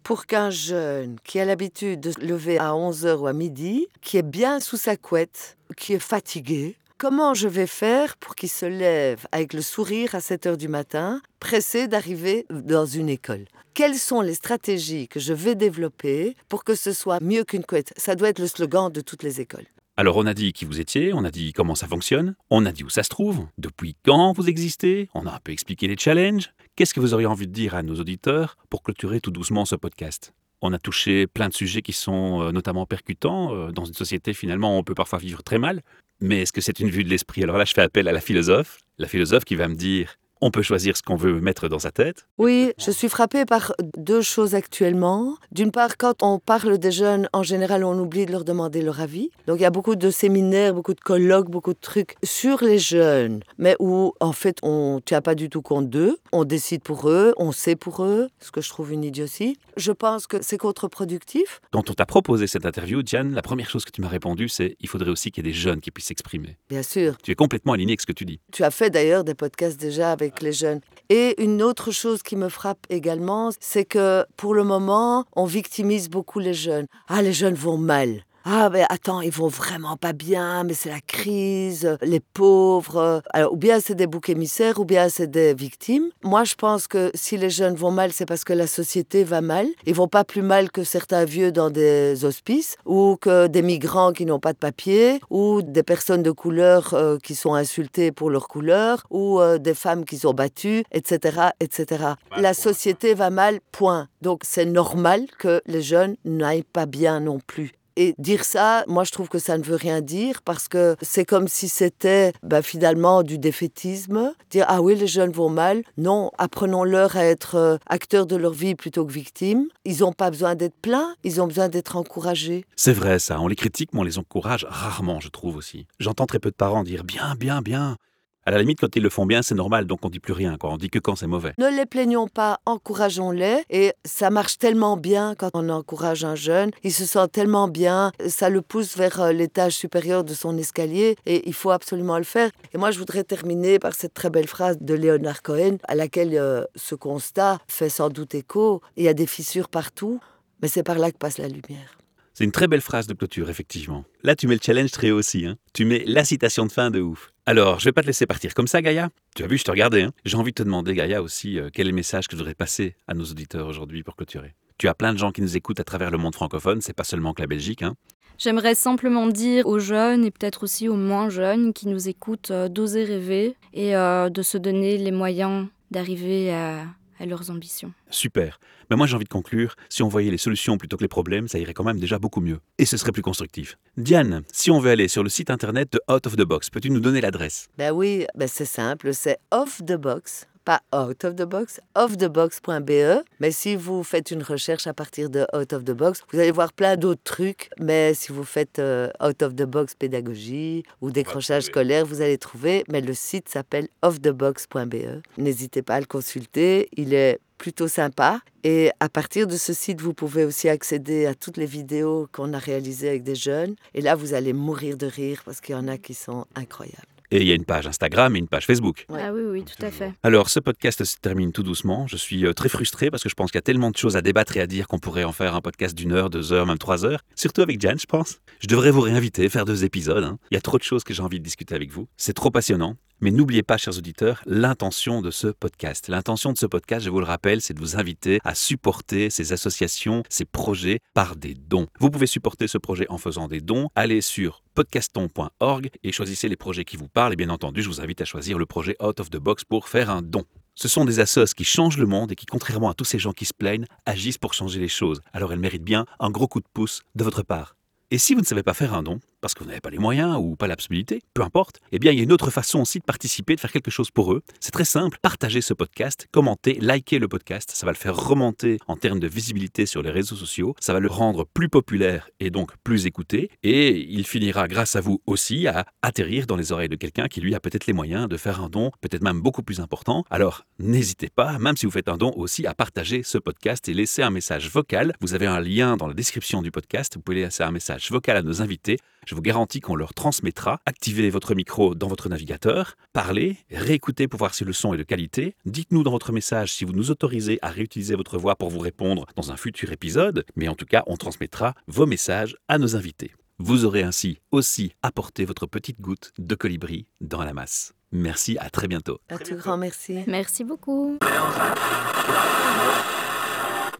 pour 0.02 0.26
qu'un 0.26 0.50
jeune 0.50 1.16
qui 1.24 1.40
a 1.40 1.44
l'habitude 1.44 2.00
de 2.00 2.10
se 2.12 2.20
lever 2.20 2.58
à 2.58 2.70
11h 2.70 3.16
ou 3.16 3.26
à 3.26 3.32
midi, 3.32 3.86
qui 4.00 4.16
est 4.16 4.22
bien 4.22 4.60
sous 4.60 4.76
sa 4.76 4.96
couette, 4.96 5.56
qui 5.76 5.94
est 5.94 5.98
fatigué, 5.98 6.76
comment 6.98 7.34
je 7.34 7.48
vais 7.48 7.66
faire 7.66 8.16
pour 8.16 8.34
qu'il 8.34 8.48
se 8.48 8.66
lève 8.66 9.26
avec 9.32 9.52
le 9.52 9.62
sourire 9.62 10.14
à 10.14 10.18
7h 10.18 10.56
du 10.56 10.68
matin, 10.68 11.20
pressé 11.40 11.88
d'arriver 11.88 12.46
dans 12.50 12.86
une 12.86 13.08
école? 13.08 13.46
Quelles 13.74 13.96
sont 13.96 14.20
les 14.20 14.34
stratégies 14.34 15.08
que 15.08 15.18
je 15.18 15.32
vais 15.32 15.54
développer 15.54 16.36
pour 16.48 16.62
que 16.62 16.74
ce 16.74 16.92
soit 16.92 17.22
mieux 17.22 17.44
qu'une 17.44 17.64
couette? 17.64 17.92
Ça 17.96 18.14
doit 18.14 18.28
être 18.28 18.38
le 18.38 18.46
slogan 18.46 18.92
de 18.92 19.00
toutes 19.00 19.22
les 19.22 19.40
écoles. 19.40 19.66
Alors 20.02 20.16
on 20.16 20.26
a 20.26 20.34
dit 20.34 20.52
qui 20.52 20.64
vous 20.64 20.80
étiez, 20.80 21.14
on 21.14 21.22
a 21.22 21.30
dit 21.30 21.52
comment 21.52 21.76
ça 21.76 21.86
fonctionne, 21.86 22.34
on 22.50 22.66
a 22.66 22.72
dit 22.72 22.82
où 22.82 22.90
ça 22.90 23.04
se 23.04 23.08
trouve, 23.08 23.46
depuis 23.56 23.94
quand 24.04 24.32
vous 24.32 24.48
existez, 24.48 25.08
on 25.14 25.28
a 25.28 25.30
un 25.30 25.38
peu 25.38 25.52
expliqué 25.52 25.86
les 25.86 25.96
challenges. 25.96 26.52
Qu'est-ce 26.74 26.92
que 26.92 26.98
vous 26.98 27.14
auriez 27.14 27.28
envie 27.28 27.46
de 27.46 27.52
dire 27.52 27.76
à 27.76 27.84
nos 27.84 27.94
auditeurs 27.94 28.56
pour 28.68 28.82
clôturer 28.82 29.20
tout 29.20 29.30
doucement 29.30 29.64
ce 29.64 29.76
podcast? 29.76 30.34
On 30.60 30.72
a 30.72 30.78
touché 30.80 31.28
plein 31.28 31.48
de 31.48 31.54
sujets 31.54 31.82
qui 31.82 31.92
sont 31.92 32.42
euh, 32.42 32.50
notamment 32.50 32.84
percutants. 32.84 33.54
Euh, 33.54 33.70
dans 33.70 33.84
une 33.84 33.94
société, 33.94 34.34
finalement, 34.34 34.76
on 34.76 34.82
peut 34.82 34.96
parfois 34.96 35.20
vivre 35.20 35.44
très 35.44 35.58
mal. 35.58 35.82
Mais 36.20 36.42
est-ce 36.42 36.52
que 36.52 36.60
c'est 36.60 36.80
une 36.80 36.90
vue 36.90 37.04
de 37.04 37.08
l'esprit? 37.08 37.44
Alors 37.44 37.56
là, 37.56 37.64
je 37.64 37.72
fais 37.72 37.82
appel 37.82 38.08
à 38.08 38.12
la 38.12 38.20
philosophe. 38.20 38.78
La 38.98 39.06
philosophe 39.06 39.44
qui 39.44 39.54
va 39.54 39.68
me 39.68 39.76
dire 39.76 40.16
on 40.42 40.50
peut 40.50 40.62
choisir 40.62 40.96
ce 40.96 41.02
qu'on 41.02 41.14
veut 41.14 41.40
mettre 41.40 41.68
dans 41.68 41.78
sa 41.78 41.92
tête. 41.92 42.26
Oui, 42.37 42.72
je 42.76 42.90
suis 42.90 43.09
frappée 43.09 43.44
par 43.44 43.72
deux 43.96 44.22
choses 44.22 44.57
actuellement. 44.57 45.37
D'une 45.52 45.70
part, 45.70 45.96
quand 45.96 46.22
on 46.22 46.40
parle 46.40 46.78
des 46.78 46.90
jeunes, 46.90 47.28
en 47.33 47.44
général, 47.44 47.85
on 47.85 47.96
oublie 47.98 48.26
de 48.26 48.33
leur 48.33 48.44
demander 48.44 48.83
leur 48.83 49.00
avis. 49.00 49.31
Donc 49.46 49.61
il 49.61 49.62
y 49.62 49.66
a 49.66 49.70
beaucoup 49.70 49.94
de 49.94 50.11
séminaires, 50.11 50.74
beaucoup 50.74 50.94
de 50.94 51.00
colloques, 51.00 51.48
beaucoup 51.48 51.72
de 51.72 51.78
trucs 51.81 52.16
sur 52.24 52.62
les 52.64 52.81
jeunes, 52.81 53.40
mais 53.57 53.76
où 53.78 54.12
en 54.20 54.33
fait 54.33 54.59
on 54.62 54.96
ne 54.96 55.00
tient 55.00 55.22
pas 55.22 55.37
du 55.37 55.48
tout 55.48 55.62
compte 55.62 55.88
d'eux. 55.88 56.18
On 56.33 56.44
décide 56.44 56.83
pour 56.83 57.09
eux, 57.09 57.33
on 57.37 57.52
sait 57.52 57.76
pour 57.76 58.05
eux, 58.05 58.28
ce 58.40 58.50
que 58.50 58.61
je 58.61 58.68
trouve 58.68 58.92
une 58.92 59.05
idiotie. 59.05 59.57
Je 59.76 59.92
pense 59.92 60.26
que 60.26 60.42
c'est 60.42 60.59
contre-productif. 60.59 61.61
Quand 61.70 61.88
on 61.88 61.94
t'a 61.94 62.05
proposé 62.05 62.48
cette 62.48 62.66
interview, 62.66 63.02
Diane, 63.02 63.33
la 63.33 63.42
première 63.42 63.70
chose 63.70 63.85
que 63.85 63.92
tu 63.92 64.00
m'as 64.00 64.09
répondu, 64.09 64.48
c'est 64.48 64.76
il 64.81 64.88
faudrait 64.88 65.11
aussi 65.11 65.31
qu'il 65.31 65.46
y 65.46 65.48
ait 65.48 65.52
des 65.52 65.59
jeunes 65.59 65.81
qui 65.81 65.92
puissent 65.92 66.07
s'exprimer. 66.07 66.57
Bien 66.68 66.83
sûr. 66.83 67.16
Tu 67.22 67.31
es 67.31 67.37
complètement 67.37 67.74
aligné 67.74 67.92
avec 67.92 68.00
ce 68.00 68.07
que 68.07 68.12
tu 68.12 68.24
dis. 68.24 68.40
Tu 68.52 68.64
as 68.64 68.72
fait 68.72 68.90
d'ailleurs 68.90 69.22
des 69.22 69.35
podcasts 69.35 69.81
déjà 69.81 70.11
avec 70.11 70.31
les 70.40 70.52
jeunes. 70.52 70.80
Et 71.08 71.42
une 71.42 71.62
autre 71.62 71.90
chose 71.90 72.22
qui 72.22 72.36
me 72.36 72.48
frappe 72.48 72.86
également, 72.88 73.50
c'est 73.60 73.84
que 73.84 74.24
pour 74.36 74.54
le 74.54 74.64
moment, 74.64 75.24
on 75.36 75.44
victimise 75.44 76.08
beaucoup 76.08 76.38
les 76.38 76.54
jeunes. 76.54 76.86
Ah, 77.08 77.22
les 77.22 77.32
jeunes 77.32 77.54
vont 77.54 77.76
mal. 77.76 78.24
Ah, 78.44 78.70
mais 78.72 78.85
attends, 78.88 79.20
ils 79.20 79.31
vont 79.31 79.46
vraiment 79.46 79.96
pas 79.96 80.12
bien, 80.12 80.64
mais 80.64 80.74
c'est 80.74 80.88
la 80.88 81.00
crise, 81.00 81.96
les 82.02 82.18
pauvres. 82.18 83.22
Alors, 83.31 83.52
ou 83.52 83.57
bien 83.57 83.78
c'est 83.78 83.94
des 83.94 84.09
boucs 84.09 84.31
émissaires, 84.31 84.81
ou 84.81 84.85
bien 84.85 85.09
c'est 85.09 85.31
des 85.31 85.55
victimes. 85.55 86.09
Moi, 86.24 86.42
je 86.42 86.57
pense 86.57 86.88
que 86.88 87.12
si 87.14 87.37
les 87.37 87.50
jeunes 87.50 87.76
vont 87.76 87.92
mal, 87.92 88.12
c'est 88.12 88.26
parce 88.26 88.42
que 88.42 88.52
la 88.52 88.66
société 88.66 89.22
va 89.22 89.40
mal. 89.42 89.68
Ils 89.87 89.94
vont 89.94 90.09
pas 90.09 90.24
plus 90.24 90.42
mal 90.42 90.72
que 90.72 90.83
certains 90.83 91.24
vieux 91.24 91.52
dans 91.52 91.70
des 91.70 92.24
hospices, 92.24 92.76
ou 92.85 93.16
que 93.20 93.46
des 93.46 93.62
migrants 93.62 94.12
qui 94.12 94.26
n'ont 94.26 94.40
pas 94.40 94.52
de 94.52 94.59
papier, 94.59 95.20
ou 95.31 95.62
des 95.62 95.85
personnes 95.85 96.24
de 96.24 96.33
couleur 96.33 96.94
euh, 96.94 97.18
qui 97.18 97.37
sont 97.37 97.55
insultées 97.55 98.11
pour 98.11 98.28
leur 98.28 98.48
couleur, 98.48 99.05
ou 99.11 99.40
euh, 99.40 99.59
des 99.59 99.74
femmes 99.74 100.05
qui 100.05 100.18
sont 100.18 100.35
battues, 100.35 100.83
etc., 100.90 101.50
etc. 101.61 102.05
La 102.37 102.55
société 102.55 103.14
va 103.14 103.31
mal, 103.31 103.61
point. 103.70 104.09
Donc, 104.20 104.40
c'est 104.42 104.66
normal 104.66 105.26
que 105.38 105.62
les 105.66 105.83
jeunes 105.83 106.16
n'aillent 106.24 106.64
pas 106.64 106.87
bien 106.87 107.20
non 107.20 107.38
plus. 107.38 107.72
Et 107.96 108.14
dire 108.18 108.44
ça, 108.44 108.85
moi 108.87 109.05
je 109.05 109.12
trouve 109.12 109.28
que 109.28 109.38
ça 109.38 109.59
ne 109.59 109.62
veut 109.62 109.76
rien 109.76 110.00
dire 110.00 110.42
parce 110.42 110.68
que 110.68 110.96
c'est 111.02 111.24
comme 111.24 111.48
si 111.48 111.68
c'était 111.68 112.33
bah, 112.42 112.62
finalement 112.62 113.22
du 113.22 113.38
défaitisme. 113.38 114.33
Dire 114.50 114.66
ah 114.68 114.83
oui 114.83 114.94
les 114.94 115.07
jeunes 115.07 115.33
vont 115.33 115.48
mal. 115.48 115.83
Non, 115.96 116.31
apprenons-leur 116.38 117.16
à 117.16 117.24
être 117.24 117.57
euh, 117.57 117.76
acteurs 117.87 118.26
de 118.26 118.37
leur 118.37 118.52
vie 118.52 118.74
plutôt 118.74 119.05
que 119.05 119.12
victimes. 119.12 119.66
Ils 119.85 120.00
n'ont 120.00 120.12
pas 120.12 120.31
besoin 120.31 120.55
d'être 120.55 120.76
pleins, 120.81 121.14
ils 121.24 121.40
ont 121.40 121.46
besoin 121.46 121.68
d'être 121.68 121.96
encouragés. 121.96 122.64
C'est 122.76 122.92
vrai 122.92 123.18
ça, 123.18 123.40
on 123.40 123.48
les 123.48 123.57
critique 123.57 123.90
mais 123.92 124.00
on 124.00 124.05
les 124.05 124.18
encourage 124.18 124.66
rarement 124.68 125.20
je 125.20 125.28
trouve 125.28 125.57
aussi. 125.57 125.87
J'entends 126.00 126.26
très 126.26 126.38
peu 126.38 126.50
de 126.50 126.57
parents 126.57 126.83
dire 126.83 127.05
bien, 127.05 127.35
bien, 127.37 127.62
bien. 127.62 127.96
À 128.44 128.50
la 128.50 128.59
limite, 128.59 128.81
quand 128.81 128.96
ils 128.96 129.02
le 129.02 129.09
font 129.09 129.24
bien, 129.24 129.40
c'est 129.40 129.55
normal, 129.55 129.87
donc 129.87 130.00
on 130.05 130.09
dit 130.09 130.18
plus 130.18 130.33
rien. 130.33 130.57
Quoi. 130.57 130.70
On 130.70 130.76
dit 130.76 130.90
que 130.90 130.98
quand 130.98 131.14
c'est 131.14 131.28
mauvais. 131.28 131.52
Ne 131.59 131.68
les 131.68 131.87
plaignons 131.87 132.26
pas, 132.26 132.59
encourageons-les. 132.66 133.62
Et 133.70 133.92
ça 134.05 134.31
marche 134.31 134.59
tellement 134.59 134.96
bien 134.96 135.37
quand 135.37 135.50
on 135.55 135.68
encourage 135.68 136.24
un 136.24 136.35
jeune. 136.35 136.72
Il 136.83 136.92
se 136.92 137.05
sent 137.05 137.28
tellement 137.31 137.68
bien, 137.68 138.11
ça 138.26 138.50
le 138.50 138.61
pousse 138.61 138.96
vers 138.96 139.20
euh, 139.20 139.33
l'étage 139.33 139.74
supérieur 139.74 140.24
de 140.24 140.35
son 140.35 140.57
escalier 140.59 141.16
et 141.24 141.48
il 141.48 141.55
faut 141.55 141.70
absolument 141.70 142.18
le 142.18 142.24
faire. 142.24 142.50
Et 142.74 142.78
moi, 142.78 142.90
je 142.90 142.98
voudrais 142.98 143.22
terminer 143.22 143.78
par 143.78 143.94
cette 143.94 144.14
très 144.14 144.28
belle 144.28 144.48
phrase 144.48 144.78
de 144.81 144.94
Leonard 144.94 145.42
Cohen, 145.42 145.76
à 145.85 145.94
laquelle 145.94 146.37
euh, 146.37 146.64
ce 146.74 146.96
constat 146.96 147.61
fait 147.68 147.90
sans 147.90 148.09
doute 148.09 148.35
écho. 148.35 148.83
Il 148.96 149.05
y 149.05 149.09
a 149.09 149.14
des 149.14 149.26
fissures 149.26 149.68
partout, 149.68 150.18
mais 150.61 150.68
c'est 150.68 150.83
par 150.83 150.98
là 150.98 151.12
que 151.12 151.18
passe 151.18 151.38
la 151.38 151.46
lumière. 151.46 152.01
C'est 152.34 152.44
une 152.44 152.52
très 152.52 152.66
belle 152.66 152.80
phrase 152.80 153.06
de 153.06 153.14
clôture, 153.14 153.50
effectivement. 153.50 154.04
Là, 154.22 154.34
tu 154.34 154.48
mets 154.48 154.54
le 154.54 154.60
challenge 154.62 154.90
très 154.90 155.10
haut 155.10 155.18
aussi. 155.18 155.44
Hein. 155.44 155.56
Tu 155.74 155.84
mets 155.84 156.02
la 156.06 156.24
citation 156.24 156.64
de 156.64 156.72
fin 156.72 156.90
de 156.90 157.00
ouf. 157.00 157.30
Alors, 157.44 157.78
je 157.78 157.84
vais 157.84 157.92
pas 157.92 158.00
te 158.00 158.06
laisser 158.06 158.24
partir 158.24 158.54
comme 158.54 158.66
ça, 158.66 158.80
Gaïa. 158.80 159.10
Tu 159.36 159.44
as 159.44 159.46
vu, 159.46 159.58
je 159.58 159.64
te 159.64 159.70
regardais. 159.70 160.02
Hein. 160.02 160.12
J'ai 160.24 160.36
envie 160.36 160.52
de 160.52 160.56
te 160.56 160.62
demander, 160.62 160.94
Gaïa, 160.94 161.22
aussi, 161.22 161.58
euh, 161.58 161.68
quel 161.72 161.88
est 161.88 161.90
le 161.90 161.96
message 161.96 162.28
que 162.28 162.32
je 162.32 162.38
voudrais 162.38 162.54
passer 162.54 162.94
à 163.06 163.14
nos 163.14 163.24
auditeurs 163.24 163.66
aujourd'hui 163.66 164.02
pour 164.02 164.16
clôturer. 164.16 164.54
Tu 164.78 164.88
as 164.88 164.94
plein 164.94 165.12
de 165.12 165.18
gens 165.18 165.30
qui 165.30 165.42
nous 165.42 165.56
écoutent 165.56 165.80
à 165.80 165.84
travers 165.84 166.10
le 166.10 166.18
monde 166.18 166.34
francophone, 166.34 166.80
c'est 166.80 166.94
pas 166.94 167.04
seulement 167.04 167.34
que 167.34 167.42
la 167.42 167.46
Belgique. 167.46 167.82
Hein. 167.82 167.96
J'aimerais 168.38 168.74
simplement 168.74 169.26
dire 169.26 169.66
aux 169.66 169.78
jeunes 169.78 170.24
et 170.24 170.30
peut-être 170.30 170.64
aussi 170.64 170.88
aux 170.88 170.96
moins 170.96 171.28
jeunes 171.28 171.72
qui 171.72 171.86
nous 171.86 172.08
écoutent 172.08 172.50
euh, 172.50 172.68
d'oser 172.68 173.04
rêver 173.04 173.56
et 173.74 173.94
euh, 173.94 174.30
de 174.30 174.42
se 174.42 174.56
donner 174.56 174.96
les 174.96 175.12
moyens 175.12 175.68
d'arriver 175.90 176.52
à, 176.52 176.86
à 177.22 177.26
leurs 177.26 177.50
ambitions. 177.50 177.92
Super. 178.11 178.58
Mais 178.90 178.96
moi 178.96 179.06
j'ai 179.06 179.14
envie 179.14 179.24
de 179.24 179.28
conclure, 179.28 179.76
si 179.88 180.02
on 180.02 180.08
voyait 180.08 180.30
les 180.30 180.38
solutions 180.38 180.76
plutôt 180.76 180.96
que 180.96 181.04
les 181.04 181.08
problèmes, 181.08 181.46
ça 181.46 181.58
irait 181.58 181.72
quand 181.72 181.85
même 181.85 182.00
déjà 182.00 182.18
beaucoup 182.18 182.40
mieux. 182.40 182.58
Et 182.78 182.85
ce 182.85 182.96
serait 182.96 183.12
plus 183.12 183.22
constructif. 183.22 183.78
Diane, 183.96 184.42
si 184.52 184.70
on 184.70 184.80
veut 184.80 184.90
aller 184.90 185.08
sur 185.08 185.22
le 185.22 185.28
site 185.28 185.48
internet 185.48 185.92
de 185.92 186.00
Out 186.12 186.26
of 186.26 186.37
the 186.37 186.42
Box, 186.42 186.68
peux-tu 186.68 186.90
nous 186.90 187.00
donner 187.00 187.20
l'adresse? 187.20 187.68
Ben 187.78 187.92
oui, 187.92 188.26
ben 188.35 188.48
c'est 188.48 188.64
simple, 188.64 189.14
c'est 189.14 189.38
off 189.52 189.80
the 189.87 189.94
box, 189.94 190.48
pas 190.64 190.83
out 190.94 191.25
of 191.25 191.37
the 191.37 191.44
box, 191.44 191.81
offthebox.be. 191.94 193.25
Mais 193.40 193.51
si 193.51 193.77
vous 193.77 194.03
faites 194.03 194.31
une 194.31 194.42
recherche 194.42 194.87
à 194.87 194.94
partir 194.94 195.31
de 195.31 195.46
out 195.55 195.72
of 195.72 195.85
the 195.85 195.92
box, 195.92 196.22
vous 196.33 196.38
allez 196.38 196.51
voir 196.51 196.72
plein 196.72 196.96
d'autres 196.96 197.22
trucs. 197.25 197.70
Mais 197.79 198.14
si 198.14 198.33
vous 198.33 198.44
faites 198.44 198.79
euh, 198.79 199.09
out 199.22 199.42
of 199.42 199.55
the 199.55 199.64
box 199.64 199.94
pédagogie 199.94 200.83
ou 201.01 201.11
décrochage 201.11 201.64
scolaire, 201.64 202.07
vous 202.07 202.20
allez 202.20 202.38
trouver. 202.38 202.85
Mais 202.88 203.01
le 203.01 203.14
site 203.14 203.48
s'appelle 203.48 203.88
offthebox.be. 204.03 205.22
N'hésitez 205.38 205.83
pas 205.83 205.96
à 205.96 206.01
le 206.01 206.07
consulter. 206.07 206.88
Il 206.96 207.14
est 207.14 207.38
plutôt 207.62 207.88
sympa. 207.88 208.40
Et 208.64 208.90
à 208.98 209.09
partir 209.09 209.46
de 209.46 209.57
ce 209.57 209.72
site, 209.72 210.01
vous 210.01 210.14
pouvez 210.14 210.44
aussi 210.44 210.68
accéder 210.68 211.27
à 211.27 211.35
toutes 211.35 211.57
les 211.57 211.66
vidéos 211.66 212.29
qu'on 212.33 212.53
a 212.55 212.59
réalisées 212.59 213.09
avec 213.09 213.22
des 213.22 213.37
jeunes. 213.37 213.77
Et 213.94 214.01
là, 214.01 214.16
vous 214.16 214.35
allez 214.35 214.53
mourir 214.53 214.96
de 214.96 215.07
rire 215.07 215.42
parce 215.44 215.61
qu'il 215.61 215.75
y 215.75 215.79
en 215.79 215.87
a 215.87 215.96
qui 215.96 216.14
sont 216.14 216.44
incroyables. 216.57 217.12
Et 217.32 217.40
il 217.40 217.46
y 217.48 217.50
a 217.52 217.54
une 217.54 217.64
page 217.64 217.86
Instagram 217.86 218.36
et 218.36 218.38
une 218.38 218.46
page 218.46 218.66
Facebook. 218.66 219.06
Ouais. 219.08 219.20
Ah 219.24 219.32
oui, 219.32 219.40
oui, 219.46 219.64
tout 219.64 219.84
à 219.84 219.90
fait. 219.90 220.12
Alors, 220.22 220.50
ce 220.50 220.60
podcast 220.60 221.02
se 221.02 221.16
termine 221.16 221.50
tout 221.50 221.62
doucement. 221.62 222.06
Je 222.06 222.16
suis 222.16 222.44
euh, 222.46 222.52
très 222.52 222.68
frustré 222.68 223.10
parce 223.10 223.22
que 223.22 223.30
je 223.30 223.34
pense 223.34 223.50
qu'il 223.50 223.56
y 223.56 223.60
a 223.60 223.62
tellement 223.62 223.90
de 223.90 223.96
choses 223.96 224.16
à 224.18 224.22
débattre 224.22 224.56
et 224.58 224.60
à 224.60 224.66
dire 224.66 224.86
qu'on 224.86 224.98
pourrait 224.98 225.24
en 225.24 225.32
faire 225.32 225.54
un 225.54 225.62
podcast 225.62 225.96
d'une 225.96 226.12
heure, 226.12 226.28
deux 226.28 226.52
heures, 226.52 226.66
même 226.66 226.76
trois 226.78 227.06
heures. 227.06 227.22
Surtout 227.34 227.62
avec 227.62 227.80
Jen, 227.80 227.98
je 227.98 228.04
pense. 228.06 228.38
Je 228.60 228.66
devrais 228.66 228.90
vous 228.90 229.00
réinviter, 229.00 229.48
faire 229.48 229.64
deux 229.64 229.82
épisodes. 229.84 230.22
hein. 230.24 230.38
Il 230.50 230.54
y 230.54 230.58
a 230.58 230.60
trop 230.60 230.76
de 230.76 230.82
choses 230.82 231.04
que 231.04 231.14
j'ai 231.14 231.22
envie 231.22 231.38
de 231.40 231.44
discuter 231.44 231.74
avec 231.74 231.90
vous. 231.90 232.06
C'est 232.18 232.34
trop 232.34 232.50
passionnant. 232.50 232.96
Mais 233.22 233.30
n'oubliez 233.30 233.62
pas, 233.62 233.76
chers 233.76 233.96
auditeurs, 233.96 234.42
l'intention 234.46 235.22
de 235.22 235.30
ce 235.30 235.46
podcast. 235.46 236.08
L'intention 236.08 236.52
de 236.52 236.58
ce 236.58 236.66
podcast, 236.66 237.04
je 237.04 237.11
vous 237.11 237.20
le 237.20 237.24
rappelle, 237.24 237.61
c'est 237.61 237.72
de 237.72 237.78
vous 237.78 237.96
inviter 237.96 238.40
à 238.42 238.56
supporter 238.56 239.30
ces 239.30 239.52
associations, 239.52 240.24
ces 240.28 240.44
projets 240.44 240.98
par 241.14 241.37
des 241.37 241.54
dons. 241.54 241.87
Vous 242.00 242.11
pouvez 242.11 242.26
supporter 242.26 242.66
ce 242.66 242.78
projet 242.78 243.06
en 243.11 243.18
faisant 243.18 243.46
des 243.46 243.61
dons. 243.61 243.90
Allez 243.94 244.22
sur 244.22 244.64
podcaston.org 244.74 245.90
et 246.02 246.11
choisissez 246.11 246.48
les 246.48 246.56
projets 246.56 246.85
qui 246.85 246.96
vous 246.96 247.06
parlent. 247.06 247.35
Et 247.35 247.37
bien 247.37 247.50
entendu, 247.50 247.80
je 247.80 247.88
vous 247.88 248.00
invite 248.00 248.20
à 248.20 248.24
choisir 248.24 248.58
le 248.58 248.66
projet 248.66 248.96
Out 249.00 249.20
of 249.20 249.30
the 249.30 249.37
Box 249.37 249.62
pour 249.62 249.88
faire 249.88 250.11
un 250.11 250.22
don. 250.22 250.42
Ce 250.74 250.88
sont 250.88 251.04
des 251.04 251.20
assos 251.20 251.54
qui 251.56 251.62
changent 251.62 251.98
le 251.98 252.06
monde 252.06 252.32
et 252.32 252.35
qui, 252.35 252.46
contrairement 252.46 252.90
à 252.90 252.94
tous 252.94 253.04
ces 253.04 253.20
gens 253.20 253.32
qui 253.32 253.44
se 253.44 253.54
plaignent, 253.54 253.87
agissent 254.04 254.38
pour 254.38 254.52
changer 254.52 254.80
les 254.80 254.88
choses. 254.88 255.20
Alors 255.32 255.52
elles 255.52 255.61
méritent 255.61 255.85
bien 255.85 256.06
un 256.18 256.30
gros 256.30 256.48
coup 256.48 256.58
de 256.58 256.66
pouce 256.74 257.02
de 257.14 257.22
votre 257.22 257.44
part. 257.44 257.76
Et 258.11 258.18
si 258.18 258.35
vous 258.35 258.40
ne 258.40 258.46
savez 258.46 258.64
pas 258.64 258.74
faire 258.74 258.94
un 258.94 259.04
don, 259.04 259.20
parce 259.42 259.55
que 259.55 259.62
vous 259.62 259.68
n'avez 259.68 259.81
pas 259.81 259.90
les 259.90 259.98
moyens 259.98 260.38
ou 260.40 260.57
pas 260.57 260.68
la 260.68 260.76
possibilité, 260.76 261.20
peu 261.35 261.42
importe, 261.42 261.81
eh 261.90 261.98
bien 261.98 262.12
il 262.12 262.16
y 262.16 262.20
a 262.20 262.24
une 262.24 262.33
autre 262.33 262.50
façon 262.50 262.81
aussi 262.81 263.00
de 263.00 263.05
participer, 263.05 263.57
de 263.57 263.61
faire 263.61 263.72
quelque 263.72 263.90
chose 263.90 264.11
pour 264.11 264.33
eux. 264.33 264.42
C'est 264.61 264.70
très 264.70 264.85
simple, 264.85 265.18
partagez 265.20 265.61
ce 265.61 265.74
podcast, 265.74 266.28
commentez, 266.31 266.78
likez 266.81 267.18
le 267.18 267.28
podcast, 267.28 267.72
ça 267.74 267.85
va 267.85 267.92
le 267.92 267.98
faire 267.98 268.16
remonter 268.16 268.78
en 268.87 268.96
termes 268.96 269.20
de 269.20 269.26
visibilité 269.26 269.85
sur 269.85 270.00
les 270.00 270.11
réseaux 270.11 270.37
sociaux, 270.37 270.74
ça 270.81 270.92
va 270.92 271.00
le 271.00 271.09
rendre 271.09 271.44
plus 271.44 271.68
populaire 271.68 272.31
et 272.40 272.50
donc 272.50 272.70
plus 272.85 273.05
écouté, 273.07 273.50
et 273.62 273.98
il 273.98 274.24
finira 274.26 274.68
grâce 274.68 274.96
à 274.96 275.00
vous 275.00 275.20
aussi 275.26 275.66
à 275.66 275.87
atterrir 276.02 276.46
dans 276.46 276.57
les 276.57 276.70
oreilles 276.70 276.88
de 276.88 276.96
quelqu'un 276.96 277.26
qui 277.26 277.40
lui 277.40 277.55
a 277.55 277.61
peut-être 277.61 277.87
les 277.87 277.92
moyens 277.92 278.28
de 278.28 278.37
faire 278.37 278.62
un 278.62 278.68
don, 278.68 278.92
peut-être 279.00 279.22
même 279.22 279.40
beaucoup 279.40 279.64
plus 279.64 279.81
important. 279.81 280.24
Alors 280.31 280.64
n'hésitez 280.78 281.28
pas, 281.28 281.59
même 281.59 281.76
si 281.76 281.87
vous 281.87 281.92
faites 281.92 282.09
un 282.09 282.16
don 282.16 282.33
aussi, 282.37 282.64
à 282.66 282.74
partager 282.74 283.24
ce 283.24 283.38
podcast 283.38 283.88
et 283.88 283.94
laisser 283.94 284.22
un 284.22 284.31
message 284.31 284.70
vocal. 284.70 285.14
Vous 285.20 285.35
avez 285.35 285.46
un 285.46 285.61
lien 285.61 285.96
dans 285.96 286.07
la 286.07 286.14
description 286.14 286.62
du 286.62 286.70
podcast, 286.70 287.16
vous 287.16 287.22
pouvez 287.22 287.42
laisser 287.42 287.64
un 287.64 287.72
message 287.72 288.11
vocal 288.11 288.37
à 288.37 288.42
nos 288.42 288.62
invités. 288.62 288.98
Je 289.32 289.34
vous 289.34 289.40
garantis 289.40 289.80
qu'on 289.80 289.96
leur 289.96 290.12
transmettra. 290.12 290.82
Activez 290.84 291.30
votre 291.30 291.54
micro 291.54 291.94
dans 291.94 292.06
votre 292.06 292.28
navigateur, 292.28 292.98
parlez, 293.14 293.56
réécoutez 293.70 294.28
pour 294.28 294.36
voir 294.36 294.52
si 294.52 294.62
le 294.62 294.74
son 294.74 294.92
est 294.92 294.98
de 294.98 295.04
qualité. 295.04 295.56
Dites-nous 295.64 296.02
dans 296.02 296.10
votre 296.10 296.32
message 296.32 296.74
si 296.74 296.84
vous 296.84 296.92
nous 296.92 297.10
autorisez 297.10 297.58
à 297.62 297.70
réutiliser 297.70 298.14
votre 298.14 298.36
voix 298.36 298.56
pour 298.56 298.68
vous 298.68 298.78
répondre 298.80 299.24
dans 299.34 299.50
un 299.50 299.56
futur 299.56 299.90
épisode. 299.90 300.44
Mais 300.54 300.68
en 300.68 300.74
tout 300.74 300.84
cas, 300.84 301.02
on 301.06 301.16
transmettra 301.16 301.72
vos 301.86 302.04
messages 302.04 302.58
à 302.68 302.76
nos 302.76 302.94
invités. 302.94 303.32
Vous 303.58 303.86
aurez 303.86 304.02
ainsi 304.02 304.38
aussi 304.50 304.92
apporté 305.02 305.46
votre 305.46 305.64
petite 305.64 306.02
goutte 306.02 306.32
de 306.38 306.54
colibri 306.54 307.06
dans 307.22 307.42
la 307.42 307.54
masse. 307.54 307.94
Merci, 308.10 308.58
à 308.58 308.68
très 308.68 308.86
bientôt. 308.86 309.18
Un 309.30 309.38
tout 309.38 309.56
grand 309.56 309.78
merci. 309.78 310.18
Merci 310.26 310.62
beaucoup. 310.62 311.16